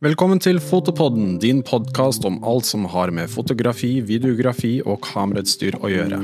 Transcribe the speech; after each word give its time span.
Velkommen 0.00 0.40
til 0.40 0.60
Fotopodden, 0.60 1.38
din 1.38 1.58
podkast 1.62 2.24
om 2.24 2.38
alt 2.44 2.64
som 2.64 2.84
har 2.88 3.10
med 3.12 3.28
fotografi, 3.28 4.00
videografi 4.00 4.78
og 4.80 5.02
kamerautstyr 5.04 5.76
å 5.76 5.90
gjøre. 5.92 6.20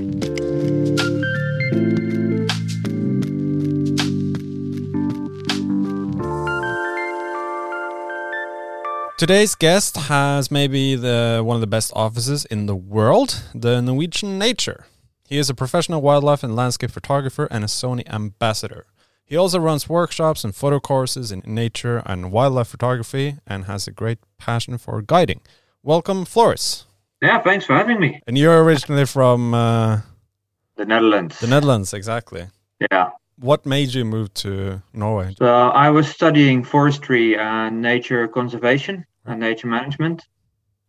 Today's 9.20 9.52
guest 9.52 10.08
has 10.08 10.50
maybe 10.50 10.96
the 10.96 11.42
one 11.44 11.56
of 11.56 11.60
the 11.60 11.66
best 11.76 11.92
offices 11.92 12.46
in 12.46 12.64
the 12.66 12.76
world, 12.76 13.42
the 13.52 13.82
Norwegian 13.82 14.38
Nature. 14.38 14.86
He 15.28 15.36
is 15.36 15.50
a 15.50 15.54
professional 15.54 16.00
wildlife 16.00 16.42
and 16.42 16.56
landscape 16.56 16.92
photographer 16.92 17.46
and 17.50 17.62
a 17.62 17.68
Sony 17.68 18.08
ambassador. 18.08 18.86
He 19.28 19.36
also 19.36 19.58
runs 19.58 19.88
workshops 19.88 20.44
and 20.44 20.54
photo 20.54 20.78
courses 20.78 21.32
in 21.32 21.42
nature 21.44 22.00
and 22.06 22.30
wildlife 22.30 22.68
photography 22.68 23.34
and 23.44 23.64
has 23.64 23.88
a 23.88 23.90
great 23.90 24.18
passion 24.38 24.78
for 24.78 25.02
guiding. 25.02 25.40
Welcome, 25.82 26.24
Floris. 26.24 26.86
Yeah, 27.20 27.42
thanks 27.42 27.64
for 27.66 27.74
having 27.74 27.98
me. 27.98 28.20
And 28.28 28.38
you're 28.38 28.62
originally 28.62 29.04
from 29.04 29.52
uh, 29.52 30.02
the 30.76 30.84
Netherlands. 30.84 31.40
The 31.40 31.48
Netherlands, 31.48 31.92
exactly. 31.92 32.46
Yeah. 32.92 33.10
What 33.40 33.66
made 33.66 33.92
you 33.94 34.04
move 34.04 34.32
to 34.34 34.80
Norway? 34.92 35.34
So 35.36 35.46
I 35.46 35.90
was 35.90 36.06
studying 36.06 36.62
forestry 36.62 37.36
and 37.36 37.82
nature 37.82 38.28
conservation 38.28 39.04
and 39.24 39.40
nature 39.40 39.66
management. 39.66 40.22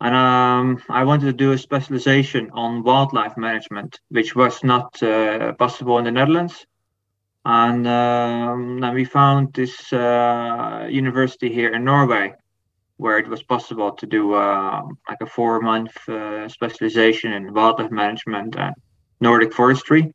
And 0.00 0.14
um, 0.14 0.80
I 0.88 1.02
wanted 1.02 1.26
to 1.26 1.32
do 1.32 1.50
a 1.50 1.58
specialization 1.58 2.50
on 2.52 2.84
wildlife 2.84 3.36
management, 3.36 3.98
which 4.10 4.36
was 4.36 4.62
not 4.62 5.02
uh, 5.02 5.54
possible 5.54 5.98
in 5.98 6.04
the 6.04 6.12
Netherlands. 6.12 6.64
And 7.50 7.86
um, 7.86 8.78
then 8.80 8.92
we 8.92 9.06
found 9.06 9.54
this 9.54 9.90
uh, 9.90 10.86
university 10.90 11.50
here 11.50 11.72
in 11.72 11.82
Norway, 11.82 12.34
where 12.98 13.16
it 13.16 13.26
was 13.26 13.42
possible 13.42 13.92
to 13.92 14.06
do 14.06 14.34
uh, 14.34 14.82
like 15.08 15.22
a 15.22 15.26
four-month 15.26 15.96
uh, 16.10 16.46
specialization 16.50 17.32
in 17.32 17.54
wildlife 17.54 17.90
management 17.90 18.54
and 18.58 18.74
Nordic 19.22 19.54
forestry. 19.54 20.12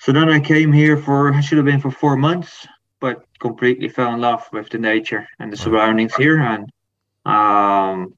So 0.00 0.10
then 0.10 0.28
I 0.28 0.40
came 0.40 0.72
here 0.72 0.96
for 0.96 1.32
I 1.32 1.40
should 1.40 1.58
have 1.58 1.66
been 1.66 1.80
for 1.80 1.92
four 1.92 2.16
months, 2.16 2.66
but 2.98 3.24
completely 3.38 3.88
fell 3.88 4.14
in 4.14 4.20
love 4.20 4.48
with 4.52 4.70
the 4.70 4.78
nature 4.78 5.28
and 5.38 5.52
the 5.52 5.56
surroundings 5.56 6.16
here, 6.16 6.40
and 6.40 6.64
um, 7.24 8.14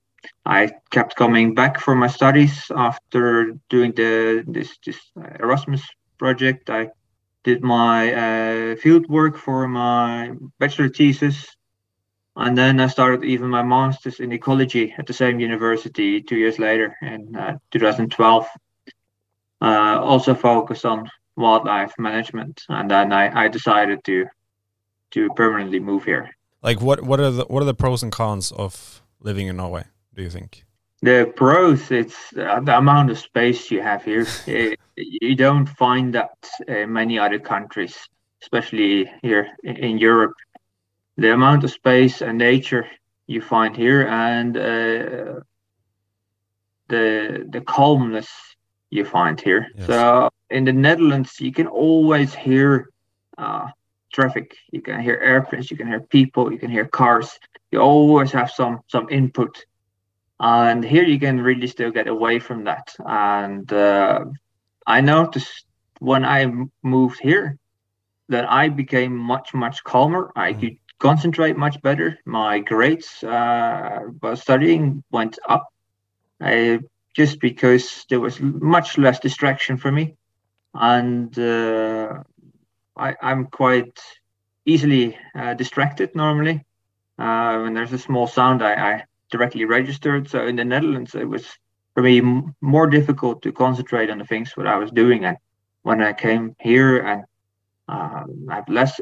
I 0.46 0.72
kept 0.90 1.14
coming 1.14 1.54
back 1.54 1.78
for 1.78 1.94
my 1.94 2.08
studies 2.08 2.70
after 2.74 3.52
doing 3.68 3.92
the 3.92 4.44
this 4.46 4.78
this 4.84 4.98
Erasmus 5.38 5.82
project. 6.16 6.70
I 6.70 6.88
did 7.46 7.62
my 7.62 8.12
uh, 8.12 8.76
field 8.76 9.08
work 9.08 9.36
for 9.38 9.68
my 9.68 10.32
bachelor 10.58 10.88
thesis, 10.88 11.56
and 12.34 12.58
then 12.58 12.80
I 12.80 12.88
started 12.88 13.24
even 13.24 13.48
my 13.48 13.62
master's 13.62 14.18
in 14.18 14.32
ecology 14.32 14.92
at 14.98 15.06
the 15.06 15.12
same 15.12 15.38
university 15.38 16.20
two 16.20 16.36
years 16.36 16.58
later 16.58 16.96
in 17.00 17.36
uh, 17.36 17.56
2012. 17.70 18.48
Uh, 19.62 19.64
also 20.02 20.34
focused 20.34 20.84
on 20.84 21.08
wildlife 21.36 21.94
management, 21.98 22.62
and 22.68 22.90
then 22.90 23.12
I, 23.12 23.44
I 23.44 23.48
decided 23.48 24.02
to 24.04 24.26
to 25.12 25.30
permanently 25.36 25.78
move 25.78 26.04
here. 26.04 26.28
Like 26.62 26.80
what 26.80 27.02
what 27.02 27.20
are 27.20 27.30
the 27.30 27.44
what 27.44 27.62
are 27.62 27.70
the 27.72 27.74
pros 27.74 28.02
and 28.02 28.10
cons 28.10 28.50
of 28.50 29.02
living 29.20 29.46
in 29.46 29.56
Norway? 29.56 29.84
Do 30.14 30.22
you 30.22 30.30
think? 30.30 30.65
The 31.02 31.32
pros, 31.36 31.90
it's 31.90 32.16
uh, 32.36 32.60
the 32.60 32.78
amount 32.78 33.10
of 33.10 33.18
space 33.18 33.70
you 33.70 33.82
have 33.82 34.04
here. 34.04 34.26
it, 34.46 34.80
you 34.96 35.34
don't 35.34 35.66
find 35.66 36.14
that 36.14 36.36
in 36.66 36.92
many 36.92 37.18
other 37.18 37.38
countries, 37.38 37.94
especially 38.42 39.10
here 39.22 39.48
in 39.62 39.98
Europe. 39.98 40.32
The 41.18 41.32
amount 41.32 41.64
of 41.64 41.70
space 41.70 42.22
and 42.22 42.38
nature 42.38 42.86
you 43.26 43.40
find 43.40 43.76
here, 43.76 44.06
and 44.06 44.56
uh, 44.56 45.40
the 46.88 47.46
the 47.50 47.62
calmness 47.66 48.28
you 48.90 49.04
find 49.04 49.40
here. 49.40 49.68
Yes. 49.76 49.86
So 49.86 50.30
in 50.50 50.64
the 50.64 50.72
Netherlands, 50.72 51.40
you 51.40 51.52
can 51.52 51.66
always 51.66 52.34
hear 52.34 52.90
uh, 53.38 53.68
traffic. 54.12 54.56
You 54.72 54.80
can 54.80 55.00
hear 55.00 55.16
airplanes. 55.16 55.70
You 55.70 55.76
can 55.76 55.88
hear 55.88 56.00
people. 56.00 56.52
You 56.52 56.58
can 56.58 56.70
hear 56.70 56.86
cars. 56.86 57.38
You 57.70 57.80
always 57.80 58.32
have 58.32 58.50
some 58.50 58.80
some 58.88 59.06
input, 59.10 59.64
and 60.40 60.84
here 60.84 61.04
you 61.04 61.18
can 61.18 61.40
really 61.40 61.66
still 61.66 61.90
get 61.90 62.08
away 62.08 62.38
from 62.38 62.64
that. 62.64 62.94
And 62.98 63.70
uh, 63.72 64.24
I 64.86 65.00
noticed 65.00 65.64
when 65.98 66.24
I 66.24 66.52
moved 66.82 67.20
here 67.20 67.58
that 68.28 68.50
I 68.50 68.68
became 68.68 69.16
much 69.16 69.54
much 69.54 69.82
calmer. 69.84 70.32
I 70.36 70.52
mm. 70.52 70.60
could 70.60 70.76
concentrate 70.98 71.56
much 71.56 71.80
better. 71.82 72.18
My 72.24 72.58
grades 72.58 73.22
uh, 73.22 74.00
while 74.20 74.36
studying 74.36 75.02
went 75.10 75.38
up. 75.48 75.66
I 76.40 76.80
just 77.14 77.40
because 77.40 78.04
there 78.10 78.20
was 78.20 78.40
much 78.40 78.98
less 78.98 79.18
distraction 79.20 79.78
for 79.78 79.90
me, 79.90 80.16
and 80.74 81.36
uh, 81.38 82.22
I, 82.94 83.14
am 83.22 83.46
quite 83.46 83.98
easily 84.66 85.16
uh, 85.34 85.54
distracted 85.54 86.14
normally. 86.14 86.64
Uh, 87.18 87.60
when 87.60 87.72
there's 87.72 87.94
a 87.94 87.98
small 87.98 88.26
sound, 88.26 88.62
I, 88.62 88.74
I, 88.74 89.04
directly 89.30 89.64
registered. 89.64 90.28
So 90.28 90.46
in 90.46 90.56
the 90.56 90.64
Netherlands, 90.64 91.14
it 91.14 91.28
was 91.28 91.46
for 91.94 92.02
me 92.02 92.18
m- 92.18 92.54
more 92.60 92.86
difficult 92.86 93.42
to 93.42 93.52
concentrate 93.52 94.10
on 94.10 94.18
the 94.18 94.24
things 94.24 94.56
what 94.56 94.66
I 94.66 94.76
was 94.76 94.90
doing. 94.90 95.24
And 95.24 95.36
when 95.82 96.02
I 96.02 96.12
came 96.12 96.54
here 96.60 96.98
and 96.98 97.24
um, 97.88 98.46
I 98.50 98.56
have 98.56 98.68
less 98.68 99.00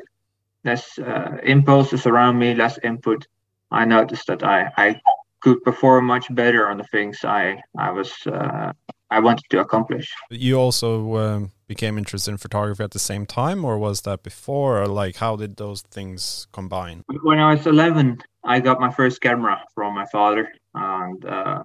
less 0.65 0.99
uh, 0.99 1.37
impulses 1.43 2.07
around 2.07 2.39
me, 2.39 2.55
less 2.55 2.79
input, 2.83 3.27
I 3.71 3.85
noticed 3.85 4.27
that 4.29 4.43
I, 4.43 4.73
I 4.79 5.01
could 5.41 5.63
perform 5.63 6.07
much 6.07 6.35
better 6.35 6.69
on 6.69 6.79
the 6.79 6.85
things 6.85 7.25
I 7.25 7.61
I 7.79 7.91
was 7.91 8.13
uh, 8.27 8.73
I 9.11 9.21
wanted 9.21 9.45
to 9.51 9.61
accomplish. 9.61 10.13
You 10.31 10.57
also 10.59 11.17
um, 11.17 11.53
became 11.67 11.99
interested 11.99 12.31
in 12.31 12.39
photography 12.39 12.83
at 12.83 12.93
the 12.93 12.99
same 12.99 13.27
time, 13.27 13.65
or 13.65 13.79
was 13.79 14.03
that 14.03 14.23
before? 14.23 14.83
Or 14.83 14.87
like, 14.87 15.17
how 15.17 15.37
did 15.37 15.57
those 15.57 15.83
things 15.83 16.47
combine? 16.53 17.03
When 17.23 17.39
I 17.39 17.55
was 17.55 17.67
eleven, 17.67 18.19
I 18.45 18.61
got 18.61 18.81
my 18.81 18.91
first 18.91 19.21
camera 19.21 19.63
from 19.75 19.95
my 19.95 20.07
father, 20.07 20.53
and 20.75 21.25
uh, 21.25 21.63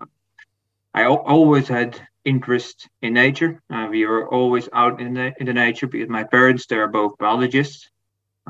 I 0.94 1.06
always 1.06 1.68
had 1.68 2.00
interest 2.26 2.88
in 3.02 3.14
nature. 3.14 3.62
Uh, 3.70 3.88
we 3.90 4.06
were 4.06 4.28
always 4.30 4.70
out 4.74 5.02
in 5.02 5.14
the 5.14 5.34
in 5.40 5.46
the 5.46 5.54
nature 5.54 5.88
because 5.88 6.10
my 6.10 6.24
parents 6.24 6.66
they 6.66 6.78
are 6.78 6.88
both 6.88 7.18
biologists. 7.18 7.90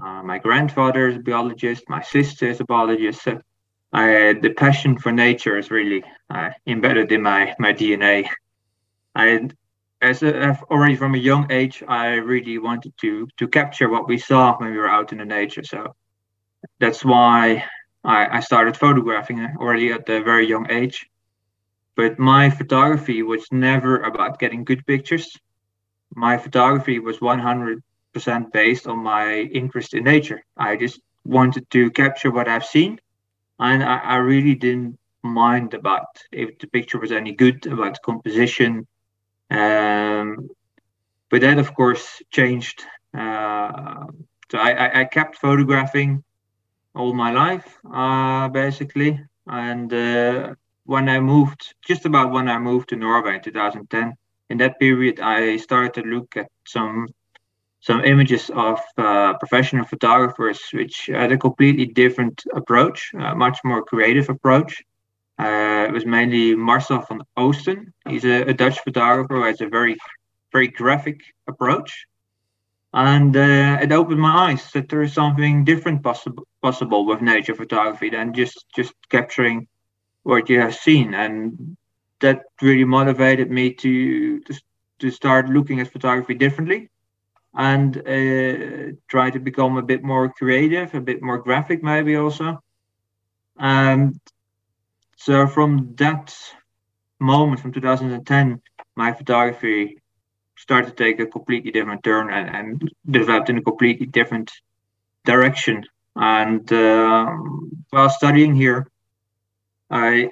Uh, 0.02 0.24
my 0.24 0.38
grandfather 0.38 1.08
is 1.10 1.18
a 1.18 1.20
biologist. 1.20 1.84
My 1.90 2.02
sister 2.02 2.48
is 2.50 2.60
a 2.60 2.66
biologist. 2.66 3.24
So 3.24 3.42
I, 3.92 4.34
the 4.42 4.54
passion 4.54 4.98
for 4.98 5.12
nature 5.12 5.58
is 5.58 5.72
really 5.72 6.04
uh, 6.30 6.52
embedded 6.68 7.12
in 7.12 7.22
my 7.22 7.56
my 7.60 7.74
DNA. 7.74 8.28
I, 9.16 9.50
as 10.02 10.24
a, 10.24 10.58
already 10.72 10.96
from 10.96 11.16
a 11.16 11.18
young 11.18 11.52
age, 11.52 11.84
I 11.88 12.14
really 12.16 12.58
wanted 12.60 12.94
to 13.02 13.28
to 13.38 13.48
capture 13.48 13.90
what 13.90 14.08
we 14.08 14.18
saw 14.18 14.56
when 14.58 14.72
we 14.72 14.78
were 14.78 14.90
out 14.90 15.12
in 15.12 15.18
the 15.18 15.26
nature. 15.26 15.64
So 15.64 15.96
that's 16.80 17.04
why 17.04 17.66
I, 18.04 18.38
I 18.38 18.40
started 18.40 18.78
photographing 18.78 19.46
already 19.58 19.92
at 19.92 20.10
a 20.10 20.22
very 20.22 20.48
young 20.48 20.70
age. 20.72 21.08
But 21.96 22.18
my 22.18 22.50
photography 22.50 23.24
was 23.24 23.46
never 23.52 23.98
about 23.98 24.40
getting 24.40 24.64
good 24.64 24.86
pictures. 24.86 25.38
My 26.16 26.38
photography 26.38 27.00
was 27.00 27.18
100% 27.18 27.82
based 28.54 28.88
on 28.88 29.00
my 29.00 29.40
interest 29.40 29.94
in 29.94 30.06
nature. 30.06 30.44
I 30.56 30.78
just 30.78 31.00
wanted 31.26 31.70
to 31.72 31.92
capture 31.92 32.32
what 32.32 32.48
I've 32.48 32.66
seen 32.66 33.00
and 33.60 33.84
I, 33.84 33.98
I 33.98 34.16
really 34.18 34.56
didn't 34.56 34.98
mind 35.22 35.74
about 35.74 36.08
if 36.32 36.58
the 36.60 36.68
picture 36.68 36.98
was 36.98 37.12
any 37.12 37.34
good 37.34 37.66
about 37.68 38.02
composition. 38.02 38.88
Um, 39.52 40.50
but 41.30 41.42
that, 41.42 41.60
of 41.60 41.76
course, 41.76 42.22
changed. 42.32 42.86
Uh, 43.14 44.06
so 44.52 44.58
I, 44.58 45.02
I, 45.02 45.06
kept 45.06 45.36
photographing 45.38 46.24
all 47.00 47.14
my 47.14 47.32
life, 47.32 47.68
uh, 47.92 48.50
basically. 48.50 49.20
And 49.48 49.92
uh, 49.94 50.56
when 50.86 51.08
I 51.10 51.20
moved, 51.20 51.74
just 51.88 52.06
about 52.06 52.32
when 52.32 52.48
I 52.50 52.60
moved 52.60 52.90
to 52.90 52.96
Norway 52.96 53.36
in 53.36 53.42
2010, 53.42 54.14
in 54.50 54.58
that 54.58 54.80
period, 54.80 55.20
I 55.20 55.58
started 55.58 55.94
to 55.96 56.02
look 56.02 56.36
at 56.36 56.48
some 56.66 57.08
some 57.82 58.04
images 58.04 58.52
of 58.54 58.78
uh, 58.98 59.34
professional 59.38 59.86
photographers, 59.86 60.60
which 60.74 61.06
had 61.06 61.32
a 61.32 61.38
completely 61.38 61.86
different 61.86 62.44
approach, 62.54 63.12
a 63.14 63.34
much 63.34 63.58
more 63.64 63.82
creative 63.84 64.28
approach. 64.30 64.84
Uh, 65.40 65.86
it 65.88 65.94
was 65.94 66.06
mainly 66.06 66.56
Marcel 66.56 67.06
van 67.08 67.22
Oosten. 67.38 67.94
He's 68.06 68.26
a, 68.26 68.42
a, 68.42 68.54
Dutch 68.54 68.80
photographer 68.82 69.36
who 69.36 69.44
has 69.44 69.62
a 69.62 69.68
very, 69.68 69.96
very 70.52 70.68
graphic 70.68 71.22
approach. 71.48 72.06
And 72.94 73.36
uh, 73.36 73.78
it 73.82 73.92
opened 73.92 74.20
my 74.20 74.50
eyes 74.50 74.72
that 74.72 74.90
there 74.90 75.04
is 75.04 75.14
something 75.14 75.64
different 75.64 76.02
possible 76.02 76.48
possible 76.62 77.06
with 77.06 77.22
nature 77.22 77.56
photography 77.56 78.10
than 78.10 78.34
just 78.34 78.66
just 78.76 78.94
capturing 79.10 79.68
what 80.24 80.50
you 80.50 80.60
have 80.60 80.76
seen. 80.76 81.14
And 81.14 81.78
that 82.20 82.42
really 82.62 82.86
motivated 82.86 83.52
me 83.52 83.74
to 83.76 84.40
to, 84.42 84.62
to 85.00 85.12
start 85.12 85.50
looking 85.50 85.80
at 85.80 85.92
photography 85.92 86.34
differently 86.34 86.90
and 87.54 87.98
uh, 87.98 88.96
try 89.08 89.30
to 89.30 89.40
become 89.40 89.78
a 89.78 89.84
bit 89.84 90.04
more 90.04 90.30
creative, 90.30 90.94
a 90.94 91.02
bit 91.02 91.22
more 91.22 91.38
graphic, 91.38 91.84
maybe 91.84 92.16
also. 92.16 92.60
And 93.58 94.20
so 95.18 95.48
from 95.48 95.96
that 95.96 96.36
moment, 97.20 97.60
from 97.60 97.72
2010, 97.72 98.62
my 98.96 99.14
photography 99.14 99.98
started 100.60 100.90
to 100.90 101.04
take 101.04 101.20
a 101.20 101.26
completely 101.26 101.72
different 101.72 102.04
turn 102.04 102.30
and, 102.30 102.56
and 102.56 102.92
developed 103.10 103.50
in 103.50 103.58
a 103.58 103.62
completely 103.62 104.06
different 104.06 104.52
direction. 105.26 105.86
And 106.16 106.72
uh, 106.72 107.28
while 107.92 108.10
studying 108.10 108.54
here, 108.56 108.88
I 109.90 110.32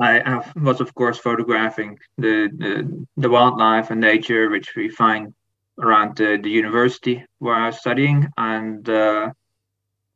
I 0.00 0.42
was 0.56 0.80
of 0.80 0.94
course 0.94 1.18
photographing 1.18 1.98
the, 2.18 2.48
the, 2.62 3.06
the 3.16 3.30
wildlife 3.30 3.90
and 3.90 4.00
nature 4.00 4.50
which 4.50 4.74
we 4.74 4.88
find 4.88 5.34
around 5.78 6.16
the, 6.16 6.38
the 6.42 6.50
university 6.50 7.24
where 7.38 7.54
I 7.54 7.66
was 7.66 7.78
studying, 7.78 8.28
and 8.36 8.88
uh, 8.88 9.30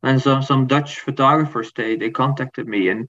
and 0.03 0.21
some 0.21 0.41
some 0.41 0.67
Dutch 0.67 0.99
photographers 0.99 1.71
they 1.75 1.95
they 1.95 2.09
contacted 2.09 2.67
me 2.67 2.89
and 2.89 3.07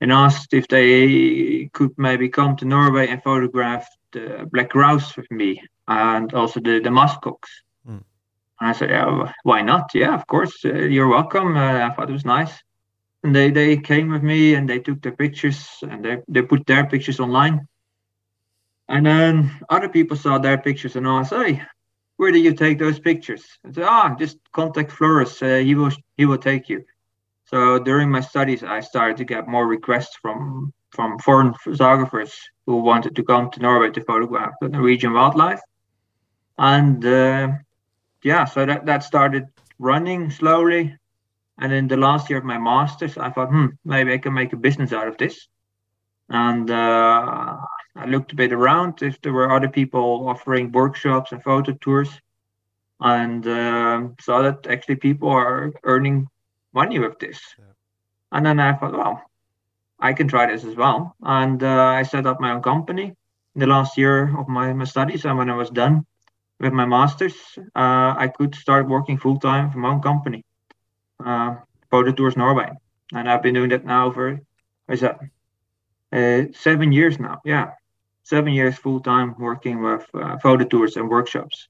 and 0.00 0.12
asked 0.12 0.54
if 0.54 0.68
they 0.68 1.68
could 1.72 1.92
maybe 1.96 2.28
come 2.28 2.56
to 2.56 2.64
Norway 2.64 3.08
and 3.08 3.22
photograph 3.22 3.86
the 4.12 4.48
black 4.50 4.70
grouse 4.70 5.16
with 5.16 5.30
me 5.30 5.62
and 5.88 6.32
also 6.34 6.60
the 6.60 6.80
the 6.80 6.90
muskox. 6.90 7.38
Mm. 7.88 8.02
And 8.60 8.70
I 8.70 8.72
said, 8.72 8.90
yeah, 8.90 9.32
why 9.42 9.62
not? 9.62 9.90
Yeah, 9.94 10.14
of 10.14 10.26
course, 10.26 10.64
uh, 10.64 10.72
you're 10.74 11.08
welcome. 11.08 11.56
Uh, 11.56 11.86
I 11.86 11.90
thought 11.90 12.10
it 12.10 12.12
was 12.12 12.24
nice. 12.24 12.52
And 13.22 13.34
they, 13.34 13.50
they 13.50 13.76
came 13.76 14.12
with 14.12 14.22
me 14.22 14.54
and 14.54 14.68
they 14.68 14.78
took 14.78 15.02
their 15.02 15.16
pictures 15.16 15.68
and 15.82 16.04
they, 16.04 16.18
they 16.28 16.42
put 16.42 16.66
their 16.66 16.86
pictures 16.86 17.20
online. 17.20 17.66
And 18.88 19.04
then 19.04 19.50
other 19.68 19.88
people 19.88 20.16
saw 20.16 20.38
their 20.38 20.58
pictures 20.58 20.96
and 20.96 21.06
asked, 21.06 21.32
hey, 21.32 21.62
where 22.16 22.30
did 22.30 22.44
you 22.44 22.54
take 22.54 22.78
those 22.78 23.00
pictures? 23.00 23.44
I 23.64 23.72
said, 23.72 23.84
ah, 23.84 24.14
just 24.18 24.38
contact 24.52 24.92
Floris. 24.92 25.42
Uh, 25.42 25.56
he 25.56 25.74
will 25.74 25.90
he 26.16 26.24
will 26.24 26.38
take 26.38 26.68
you. 26.68 26.84
So 27.44 27.78
during 27.78 28.10
my 28.10 28.20
studies, 28.20 28.62
I 28.62 28.80
started 28.80 29.16
to 29.18 29.24
get 29.24 29.48
more 29.48 29.66
requests 29.66 30.16
from 30.22 30.72
from 30.96 31.18
foreign 31.18 31.52
photographers 31.54 32.32
who 32.66 32.76
wanted 32.78 33.14
to 33.16 33.22
come 33.22 33.50
to 33.50 33.60
Norway 33.60 33.90
to 33.90 34.02
photograph 34.02 34.54
the 34.60 34.68
Norwegian 34.68 35.12
wildlife. 35.12 35.60
And 36.58 37.04
uh, 37.04 37.48
yeah, 38.22 38.44
so 38.46 38.66
that, 38.66 38.86
that 38.86 39.04
started 39.04 39.44
running 39.78 40.30
slowly. 40.30 40.96
And 41.58 41.72
in 41.72 41.88
the 41.88 41.96
last 41.96 42.28
year 42.28 42.38
of 42.38 42.44
my 42.44 42.58
master's, 42.58 43.16
I 43.16 43.30
thought, 43.30 43.50
hmm, 43.50 43.66
maybe 43.84 44.12
I 44.12 44.18
can 44.18 44.34
make 44.34 44.52
a 44.52 44.56
business 44.56 44.92
out 44.92 45.08
of 45.08 45.16
this. 45.16 45.48
And 46.28 46.70
uh, 46.70 47.56
I 47.96 48.04
looked 48.06 48.32
a 48.32 48.36
bit 48.36 48.52
around 48.52 49.02
if 49.02 49.20
there 49.20 49.32
were 49.32 49.52
other 49.52 49.68
people 49.68 50.28
offering 50.28 50.72
workshops 50.72 51.32
and 51.32 51.42
photo 51.42 51.72
tours, 51.80 52.10
and 53.00 53.46
um, 53.46 54.16
saw 54.20 54.42
that 54.42 54.66
actually 54.66 54.96
people 54.96 55.28
are 55.28 55.72
earning 55.84 56.28
money 56.72 56.98
with 56.98 57.18
this. 57.18 57.40
Yeah. 57.58 57.64
And 58.32 58.46
then 58.46 58.58
I 58.60 58.72
thought, 58.74 58.92
well, 58.92 59.22
I 59.98 60.12
can 60.12 60.28
try 60.28 60.46
this 60.46 60.64
as 60.64 60.76
well. 60.76 61.14
And 61.22 61.62
uh, 61.62 61.84
I 61.98 62.02
set 62.02 62.26
up 62.26 62.40
my 62.40 62.52
own 62.52 62.62
company 62.62 63.14
in 63.54 63.60
the 63.60 63.66
last 63.66 63.96
year 63.96 64.36
of 64.38 64.48
my, 64.48 64.72
my 64.72 64.84
studies. 64.84 65.24
And 65.24 65.38
when 65.38 65.50
I 65.50 65.56
was 65.56 65.70
done 65.70 66.04
with 66.60 66.72
my 66.72 66.86
master's, 66.86 67.36
uh, 67.74 68.14
I 68.16 68.30
could 68.36 68.54
start 68.54 68.88
working 68.88 69.18
full 69.18 69.38
time 69.38 69.70
for 69.70 69.78
my 69.78 69.90
own 69.90 70.02
company, 70.02 70.44
uh, 71.24 71.56
Tours 71.90 72.36
Norway. 72.36 72.70
And 73.12 73.28
I've 73.28 73.42
been 73.42 73.54
doing 73.54 73.70
that 73.70 73.84
now 73.84 74.10
for, 74.10 74.40
is 74.88 75.00
that, 75.00 75.18
uh, 76.12 76.52
seven 76.52 76.92
years 76.92 77.18
now. 77.18 77.40
Yeah 77.44 77.72
seven 78.26 78.52
years 78.52 78.76
full 78.76 79.00
time 79.00 79.36
working 79.38 79.82
with 79.82 80.04
uh, 80.12 80.36
photo 80.38 80.64
tours 80.64 80.96
and 80.96 81.08
workshops. 81.08 81.68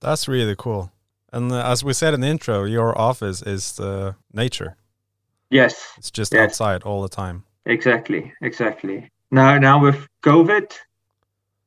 That's 0.00 0.26
really 0.26 0.56
cool. 0.56 0.90
And 1.32 1.52
uh, 1.52 1.62
as 1.64 1.84
we 1.84 1.92
said 1.92 2.12
in 2.12 2.20
the 2.20 2.26
intro, 2.26 2.64
your 2.64 2.98
office 2.98 3.40
is 3.42 3.72
the 3.72 4.16
nature. 4.32 4.76
Yes. 5.50 5.92
It's 5.98 6.10
just 6.10 6.32
yes. 6.32 6.42
outside 6.42 6.82
all 6.82 7.02
the 7.02 7.08
time. 7.08 7.44
Exactly, 7.66 8.32
exactly. 8.42 9.10
Now, 9.30 9.58
now 9.58 9.80
with 9.80 10.06
COVID, 10.22 10.72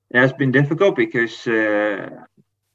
it 0.09 0.18
has 0.18 0.33
been 0.33 0.51
difficult 0.51 0.95
because 0.95 1.47
uh, 1.47 2.09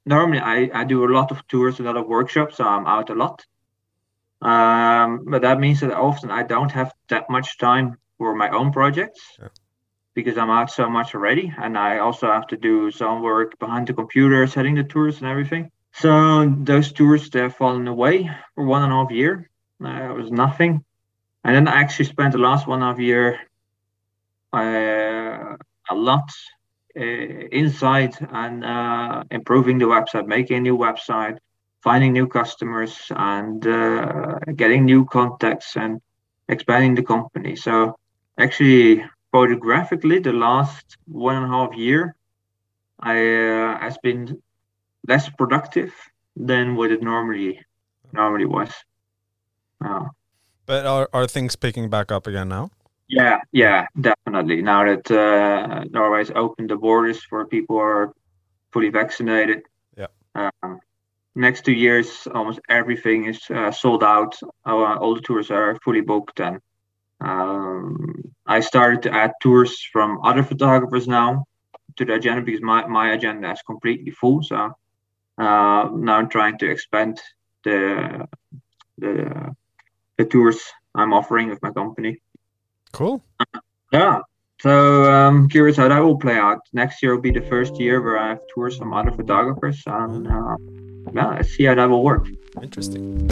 normally 0.05 0.41
I, 0.41 0.71
I 0.75 0.85
do 0.85 1.05
a 1.05 1.13
lot 1.13 1.31
of 1.31 1.47
tours, 1.49 1.81
a 1.81 1.83
lot 1.83 1.97
of 1.97 2.07
workshops, 2.07 2.57
so 2.57 2.65
I'm 2.65 2.87
out 2.87 3.11
a 3.11 3.15
lot. 3.15 3.45
Um, 4.41 5.25
but 5.27 5.43
that 5.43 5.61
means 5.61 5.81
that 5.81 5.93
often 5.93 6.31
I 6.31 6.43
don't 6.43 6.73
have 6.73 6.93
that 7.09 7.31
much 7.31 7.59
time 7.59 7.97
for 8.19 8.35
my 8.35 8.51
own 8.51 8.73
projects. 8.73 9.21
Yeah 9.41 9.49
because 10.15 10.37
I'm 10.37 10.51
out 10.51 10.71
so 10.71 10.89
much 10.89 11.15
already, 11.15 11.53
and 11.59 11.79
I 11.79 11.99
also 11.99 12.27
have 12.27 12.47
to 12.49 12.57
do 12.57 12.91
some 12.91 13.23
work 13.23 13.59
behind 13.59 13.87
the 13.87 13.95
computer, 13.95 14.47
setting 14.47 14.75
the 14.75 14.85
tours 14.85 15.19
and 15.21 15.27
everything. 15.27 15.71
So 15.93 16.49
those 16.59 16.93
tours 16.93 17.31
they've 17.31 17.55
fallen 17.55 17.89
away 17.89 18.31
for 18.55 18.65
one 18.65 18.83
and 18.83 18.93
a 18.93 18.97
half 18.97 19.11
year. 19.11 19.51
Uh, 19.83 20.11
it 20.11 20.15
was 20.15 20.31
nothing, 20.31 20.85
and 21.45 21.55
then 21.55 21.69
I 21.69 21.81
actually 21.81 22.07
spent 22.07 22.33
the 22.33 22.39
last 22.39 22.67
one 22.67 22.81
half 22.81 22.99
year 22.99 23.41
uh, 24.53 25.57
a 25.91 25.95
lot 25.95 26.29
uh, 26.97 27.01
inside 27.01 28.15
and 28.33 28.65
uh, 28.65 29.25
improving 29.31 29.79
the 29.79 29.87
website, 29.87 30.27
making 30.27 30.59
a 30.59 30.61
new 30.61 30.77
website, 30.77 31.39
finding 31.83 32.13
new 32.13 32.29
customers, 32.29 32.97
and 33.11 33.67
uh, 33.67 34.39
getting 34.55 34.85
new 34.85 35.05
contacts 35.07 35.77
and 35.77 36.01
expanding 36.49 36.95
the 36.95 37.03
company. 37.03 37.57
So 37.57 37.97
actually 38.39 39.05
photographically, 39.33 40.19
the 40.19 40.33
last 40.33 40.97
one 41.07 41.37
and 41.37 41.47
a 41.47 41.49
half 41.49 41.75
year, 41.75 42.15
I 43.01 43.17
uh, 43.17 43.79
has 43.81 43.99
been 43.99 44.41
less 45.09 45.29
productive 45.31 45.93
than 46.37 46.77
what 46.77 46.93
it 46.93 47.03
normally 47.03 47.61
normally 48.13 48.47
was. 48.47 48.71
Uh, 49.85 50.05
but 50.67 50.87
are 50.87 51.09
are 51.13 51.27
things 51.27 51.57
picking 51.57 51.89
back 51.91 52.13
up 52.13 52.27
again 52.27 52.49
now? 52.49 52.71
Yeah, 53.09 53.41
yeah, 53.53 53.87
definitely. 54.01 54.63
Now 54.63 54.85
that 54.85 55.11
uh, 55.11 55.85
Norway's 55.91 56.31
opened 56.35 56.71
the 56.71 56.77
borders 56.77 57.23
for 57.23 57.47
people 57.47 57.77
who 57.77 57.83
are 57.83 58.13
fully 58.73 58.89
vaccinated. 58.89 59.63
Yeah. 59.97 60.07
Um, 60.35 60.81
next 61.35 61.65
two 61.65 61.73
years, 61.73 62.27
almost 62.35 62.61
everything 62.69 63.27
is 63.27 63.41
uh, 63.51 63.71
sold 63.71 64.03
out. 64.03 64.39
all 64.65 65.15
the 65.15 65.21
tours 65.21 65.51
are 65.51 65.79
fully 65.85 66.01
booked, 66.01 66.41
and 66.41 66.61
um, 67.21 68.33
I 68.47 68.61
started 68.61 69.03
to 69.03 69.15
add 69.15 69.33
tours 69.41 69.81
from 69.93 70.21
other 70.25 70.43
photographers 70.43 71.07
now 71.07 71.45
to 71.97 72.05
the 72.05 72.15
agenda 72.15 72.43
because 72.43 72.63
my, 72.63 72.87
my 72.87 73.13
agenda 73.13 73.51
is 73.53 73.63
completely 73.63 74.11
full. 74.11 74.43
So 74.43 74.57
uh, 75.39 75.89
now 75.93 76.17
I'm 76.17 76.29
trying 76.29 76.59
to 76.59 76.71
expand 76.71 77.21
the, 77.65 78.27
the 78.99 79.55
the 80.23 80.29
tours 80.29 80.61
I'm 80.95 81.13
offering 81.13 81.49
with 81.49 81.63
my 81.63 81.71
company. 81.71 82.19
Cool. 82.93 83.23
Yeah. 83.93 84.21
So 84.61 85.11
um, 85.11 85.49
curious 85.49 85.77
how 85.77 85.89
that 85.89 85.99
will 85.99 86.19
play 86.19 86.37
out. 86.37 86.61
Next 86.73 87.03
year 87.03 87.15
will 87.15 87.23
be 87.23 87.33
the 87.33 87.43
first 87.43 87.79
year 87.81 88.01
where 88.01 88.19
I 88.19 88.29
have 88.31 88.41
tours 88.55 88.77
from 88.77 88.93
other 88.93 89.11
photographers, 89.11 89.83
and 89.87 90.29
uh, 90.29 90.57
yeah, 91.13 91.29
let's 91.35 91.51
see 91.51 91.65
how 91.65 91.75
that 91.75 91.89
will 91.89 92.05
work. 92.05 92.27
Interesting. 92.63 93.29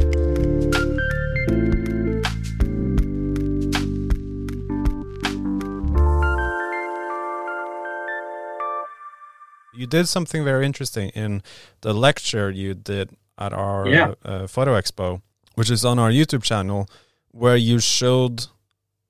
you 9.73 9.87
did 9.87 10.07
something 10.07 10.45
very 10.45 10.67
interesting 10.67 11.09
in 11.11 11.43
the 11.81 11.95
lecture 11.95 12.51
you 12.51 12.75
did 12.75 13.17
at 13.39 13.55
our 13.55 13.89
yeah. 13.89 14.13
uh, 14.23 14.47
photo 14.47 14.79
expo, 14.79 15.23
which 15.61 15.69
is 15.69 15.85
on 15.85 15.99
our 15.99 16.09
YouTube 16.11 16.43
channel, 16.43 16.89
where 17.33 17.55
you 17.55 17.79
showed 17.79 18.47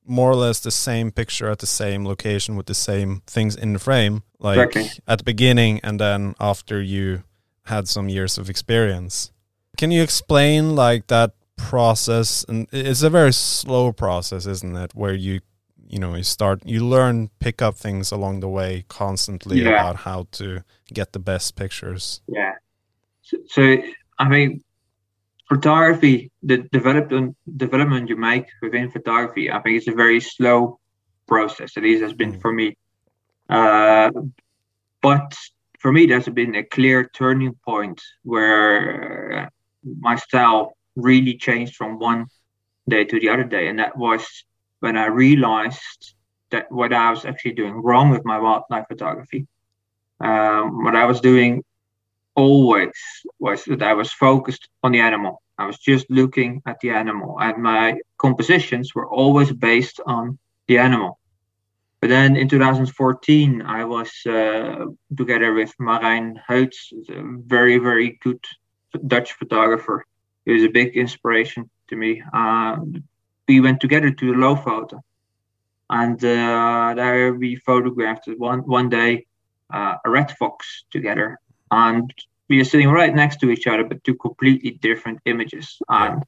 more 0.05 0.29
or 0.29 0.35
less 0.35 0.59
the 0.59 0.73
same 0.73 1.13
picture 1.13 1.49
at 1.49 1.61
the 1.61 1.67
same 1.67 2.05
location 2.05 2.57
with 2.57 2.67
the 2.67 2.75
same 2.75 3.23
things 3.25 3.55
in 3.55 3.73
the 3.73 3.79
frame, 3.79 4.25
like 4.41 4.59
exactly. 4.59 4.91
at 5.07 5.19
the 5.19 5.25
beginning 5.25 5.79
and 5.85 6.01
then 6.01 6.35
after 6.41 6.83
you 6.83 7.23
had 7.67 7.87
some 7.87 8.09
years 8.09 8.37
of 8.37 8.51
experience. 8.51 9.31
Can 9.79 9.93
you 9.93 10.03
explain 10.03 10.75
like 10.75 11.07
that 11.07 11.35
process? 11.57 12.45
And 12.49 12.67
it's 12.73 13.05
a 13.05 13.11
very 13.11 13.33
slow 13.33 13.93
process, 13.93 14.45
isn't 14.45 14.77
it? 14.77 14.91
Where 14.93 15.15
you 15.15 15.43
you 15.87 16.01
know 16.01 16.17
you 16.17 16.25
start 16.25 16.63
you 16.67 16.85
learn 16.85 17.31
pick 17.39 17.63
up 17.63 17.77
things 17.77 18.11
along 18.11 18.41
the 18.41 18.49
way 18.49 18.85
constantly 18.89 19.63
yeah. 19.63 19.69
about 19.69 19.97
how 19.99 20.27
to 20.33 20.65
get 20.93 21.13
the 21.13 21.19
best 21.19 21.57
pictures 21.57 22.23
yeah 22.29 22.55
so, 23.23 23.37
so 23.49 23.77
i 24.21 24.29
mean 24.29 24.63
photography 25.51 26.31
the 26.51 26.59
development 26.79 27.37
development 27.57 28.09
you 28.09 28.17
make 28.17 28.47
within 28.63 28.91
photography 28.97 29.45
i 29.51 29.59
think 29.61 29.77
it's 29.77 29.89
a 29.89 30.03
very 30.05 30.21
slow 30.21 30.79
process 31.27 31.77
at 31.77 31.83
least 31.83 32.03
has 32.03 32.17
been 32.23 32.35
mm. 32.35 32.41
for 32.41 32.53
me 32.53 32.69
uh, 33.59 34.11
but 35.03 35.29
for 35.81 35.91
me 35.91 36.07
there's 36.07 36.29
been 36.29 36.55
a 36.55 36.65
clear 36.77 36.99
turning 37.21 37.55
point 37.71 38.01
where 38.23 39.51
my 40.09 40.17
style 40.17 40.63
really 40.95 41.37
changed 41.37 41.75
from 41.75 41.99
one 41.99 42.27
day 42.89 43.05
to 43.05 43.19
the 43.19 43.29
other 43.29 43.45
day 43.57 43.69
and 43.69 43.79
that 43.79 43.97
was 43.97 44.23
when 44.81 44.97
I 44.97 45.07
realized 45.07 46.15
that 46.51 46.71
what 46.73 46.93
I 46.93 47.11
was 47.11 47.25
actually 47.25 47.53
doing 47.53 47.75
wrong 47.75 48.11
with 48.11 48.25
my 48.25 48.39
wildlife 48.39 48.87
photography. 48.89 49.47
Um, 50.21 50.85
what 50.85 50.97
I 50.97 51.07
was 51.07 51.21
doing 51.21 51.63
always 52.35 52.93
was 53.39 53.65
that 53.65 53.83
I 53.83 53.95
was 53.95 54.13
focused 54.13 54.69
on 54.83 54.93
the 54.93 55.01
animal. 55.01 55.43
I 55.59 55.67
was 55.67 55.79
just 55.79 56.11
looking 56.11 56.63
at 56.67 56.81
the 56.81 56.91
animal, 56.91 57.39
and 57.41 57.63
my 57.63 57.99
compositions 58.19 58.95
were 58.95 59.09
always 59.09 59.53
based 59.53 60.01
on 60.07 60.39
the 60.69 60.79
animal. 60.79 61.19
But 62.01 62.09
then 62.09 62.37
in 62.37 62.49
2014, 62.49 63.63
I 63.63 63.85
was 63.85 64.11
uh, 64.27 64.87
together 65.17 65.53
with 65.53 65.75
Marijn 65.79 66.41
Heuts, 66.49 66.93
a 67.11 67.23
very, 67.47 67.77
very 67.77 68.19
good 68.23 68.43
Dutch 69.07 69.33
photographer. 69.35 70.07
He 70.47 70.53
was 70.53 70.63
a 70.63 70.69
big 70.69 70.97
inspiration 70.97 71.69
to 71.89 71.97
me. 71.97 72.23
Uh, 72.33 72.77
we 73.47 73.61
went 73.61 73.81
together 73.81 74.11
to 74.11 74.33
the 74.33 75.03
and 75.91 76.25
uh, 76.25 76.95
there 76.95 77.35
we 77.35 77.57
photographed 77.57 78.29
one 78.39 78.61
one 78.61 78.89
day 78.89 79.27
uh, 79.73 79.97
a 80.05 80.11
red 80.11 80.31
fox 80.39 80.85
together, 80.91 81.39
and 81.71 82.13
we 82.49 82.61
are 82.61 82.65
sitting 82.65 82.89
right 82.89 83.15
next 83.15 83.39
to 83.41 83.51
each 83.51 83.67
other, 83.67 83.85
but 83.85 84.03
two 84.03 84.15
completely 84.15 84.73
different 84.73 85.21
images. 85.25 85.79
And 85.89 86.25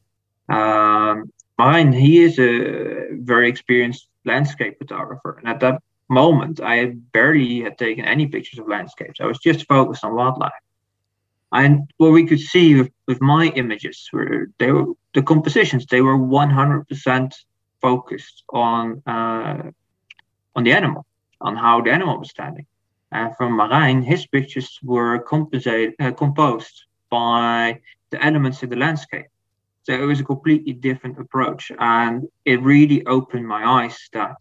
um, 0.48 1.32
Marijn, 1.58 1.92
he 1.92 2.22
is 2.22 2.38
a 2.38 3.08
very 3.12 3.48
experienced 3.48 4.06
landscape 4.24 4.78
photographer. 4.78 5.36
And 5.38 5.48
at 5.48 5.60
that 5.60 5.82
moment, 6.08 6.60
I 6.60 6.86
barely 7.12 7.60
had 7.62 7.76
taken 7.76 8.04
any 8.04 8.26
pictures 8.26 8.60
of 8.60 8.68
landscapes. 8.68 9.20
I 9.20 9.26
was 9.26 9.38
just 9.38 9.66
focused 9.66 10.04
on 10.04 10.14
wildlife. 10.14 10.52
And 11.52 11.90
what 11.98 12.12
we 12.12 12.26
could 12.26 12.40
see 12.40 12.74
with, 12.76 12.90
with 13.06 13.20
my 13.20 13.46
images 13.56 14.08
were 14.12 14.48
they 14.58 14.72
were 14.72 14.86
the 15.12 15.22
compositions. 15.22 15.84
They 15.86 16.00
were 16.00 16.16
100% 16.16 17.34
focused 17.82 18.44
on 18.48 19.02
uh, 19.06 19.70
on 20.56 20.64
the 20.64 20.72
animal, 20.72 21.04
on 21.40 21.56
how 21.56 21.82
the 21.82 21.90
animal 21.90 22.18
was 22.18 22.30
standing. 22.30 22.66
And 23.12 23.36
from 23.36 23.58
Marijn, 23.58 24.02
his 24.02 24.26
pictures 24.26 24.78
were 24.82 25.16
uh, 25.16 26.12
composed 26.12 26.84
by 27.10 27.80
the 28.10 28.24
elements 28.24 28.62
in 28.62 28.70
the 28.70 28.76
landscape. 28.76 29.26
So 29.84 29.92
it 29.92 30.06
was 30.06 30.20
a 30.20 30.24
completely 30.24 30.72
different 30.72 31.18
approach, 31.18 31.72
and 31.78 32.28
it 32.44 32.62
really 32.62 33.04
opened 33.06 33.46
my 33.46 33.62
eyes 33.80 33.98
that 34.12 34.36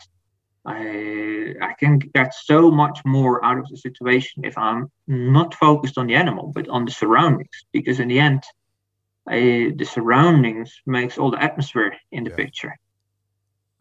I 0.65 1.55
I 1.69 1.73
can 1.79 1.97
get 1.97 2.33
so 2.33 2.69
much 2.69 3.03
more 3.03 3.43
out 3.43 3.57
of 3.57 3.67
the 3.67 3.77
situation 3.77 4.45
if 4.45 4.55
I'm 4.57 4.91
not 5.07 5.55
focused 5.55 5.97
on 5.97 6.07
the 6.07 6.15
animal 6.15 6.51
but 6.55 6.69
on 6.69 6.85
the 6.85 6.91
surroundings. 6.91 7.65
Because 7.71 7.99
in 7.99 8.07
the 8.07 8.19
end, 8.19 8.43
I, 9.27 9.73
the 9.75 9.85
surroundings 9.85 10.71
makes 10.85 11.17
all 11.17 11.31
the 11.31 11.43
atmosphere 11.43 11.93
in 12.11 12.23
the 12.23 12.29
yeah. 12.29 12.35
picture. 12.35 12.73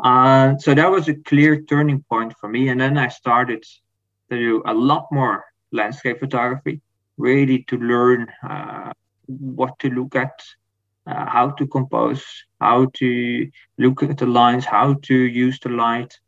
Uh, 0.02 0.56
so 0.56 0.74
that 0.74 0.90
was 0.90 1.08
a 1.08 1.14
clear 1.14 1.62
turning 1.62 2.02
point 2.08 2.32
for 2.40 2.48
me, 2.48 2.70
and 2.70 2.80
then 2.80 2.96
I 2.96 3.08
started 3.08 3.64
to 4.30 4.36
do 4.36 4.62
a 4.66 4.74
lot 4.74 5.06
more 5.10 5.44
landscape 5.72 6.20
photography, 6.20 6.80
really 7.18 7.64
to 7.64 7.76
learn 7.78 8.26
uh, 8.42 8.92
what 9.26 9.78
to 9.80 9.90
look 9.90 10.16
at 10.16 10.32
uh, 11.06 11.26
how 11.26 11.50
to 11.50 11.66
compose, 11.66 12.24
how 12.60 12.86
to 12.94 13.50
look 13.78 14.02
at 14.02 14.18
the 14.18 14.26
lines, 14.26 14.64
how 14.64 14.94
to 14.94 15.14
use 15.14 15.58
the 15.60 15.68
light, 15.68 16.18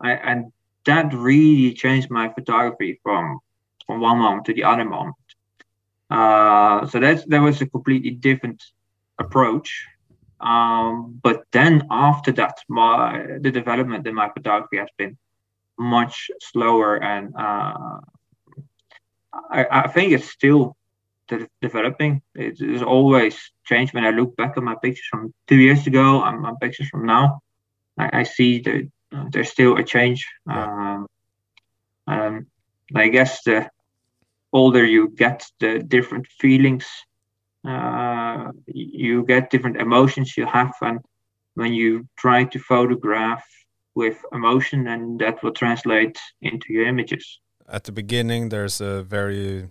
I, 0.00 0.12
and 0.12 0.52
that 0.84 1.12
really 1.14 1.72
changed 1.74 2.10
my 2.10 2.28
photography 2.32 3.00
from 3.02 3.40
from 3.86 4.00
one 4.00 4.18
moment 4.18 4.44
to 4.46 4.54
the 4.54 4.64
other 4.64 4.84
moment. 4.84 5.16
Uh, 6.10 6.86
so 6.86 6.98
that's 6.98 7.24
that 7.26 7.40
was 7.40 7.60
a 7.60 7.66
completely 7.66 8.10
different 8.10 8.62
approach. 9.18 9.86
Um, 10.40 11.20
but 11.22 11.44
then 11.52 11.86
after 11.90 12.32
that, 12.32 12.58
my 12.68 13.38
the 13.40 13.50
development 13.50 14.06
in 14.06 14.14
my 14.14 14.28
photography 14.30 14.78
has 14.78 14.88
been 14.98 15.16
much 15.78 16.30
slower, 16.40 16.96
and 17.02 17.34
uh, 17.36 17.98
I, 19.50 19.66
I 19.70 19.88
think 19.88 20.12
it's 20.12 20.30
still 20.30 20.76
de- 21.28 21.48
developing. 21.60 22.22
It 22.34 22.60
is 22.60 22.82
always 22.82 23.38
changed. 23.64 23.94
When 23.94 24.04
I 24.04 24.10
look 24.10 24.36
back 24.36 24.56
at 24.56 24.62
my 24.62 24.74
pictures 24.74 25.06
from 25.10 25.34
two 25.46 25.56
years 25.56 25.86
ago 25.86 26.22
and 26.22 26.40
my 26.40 26.52
pictures 26.60 26.88
from 26.88 27.06
now, 27.06 27.40
I, 27.98 28.20
I 28.20 28.22
see 28.22 28.60
that 28.60 28.90
there's 29.30 29.50
still 29.50 29.76
a 29.76 29.84
change. 29.84 30.26
Um, 30.48 31.06
um, 32.06 32.46
I 32.94 33.08
guess 33.08 33.42
the 33.42 33.70
older 34.52 34.84
you 34.84 35.08
get, 35.08 35.46
the 35.60 35.78
different 35.78 36.26
feelings 36.26 36.86
uh, 37.66 38.50
you 38.66 39.24
get, 39.24 39.50
different 39.50 39.76
emotions 39.76 40.36
you 40.36 40.46
have, 40.46 40.74
and 40.82 41.00
when 41.54 41.72
you 41.72 42.08
try 42.16 42.44
to 42.44 42.58
photograph 42.58 43.44
with 43.94 44.24
emotion, 44.32 44.86
and 44.88 45.18
that 45.20 45.42
will 45.42 45.52
translate 45.52 46.18
into 46.40 46.72
your 46.72 46.86
images. 46.86 47.40
At 47.68 47.84
the 47.84 47.92
beginning, 47.92 48.48
there's 48.48 48.80
a 48.80 49.02
very 49.02 49.68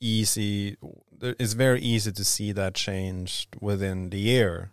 easy 0.00 0.76
it's 1.20 1.52
very 1.52 1.80
easy 1.80 2.10
to 2.10 2.24
see 2.24 2.52
that 2.52 2.74
change 2.74 3.46
within 3.60 4.10
the 4.10 4.18
year 4.18 4.70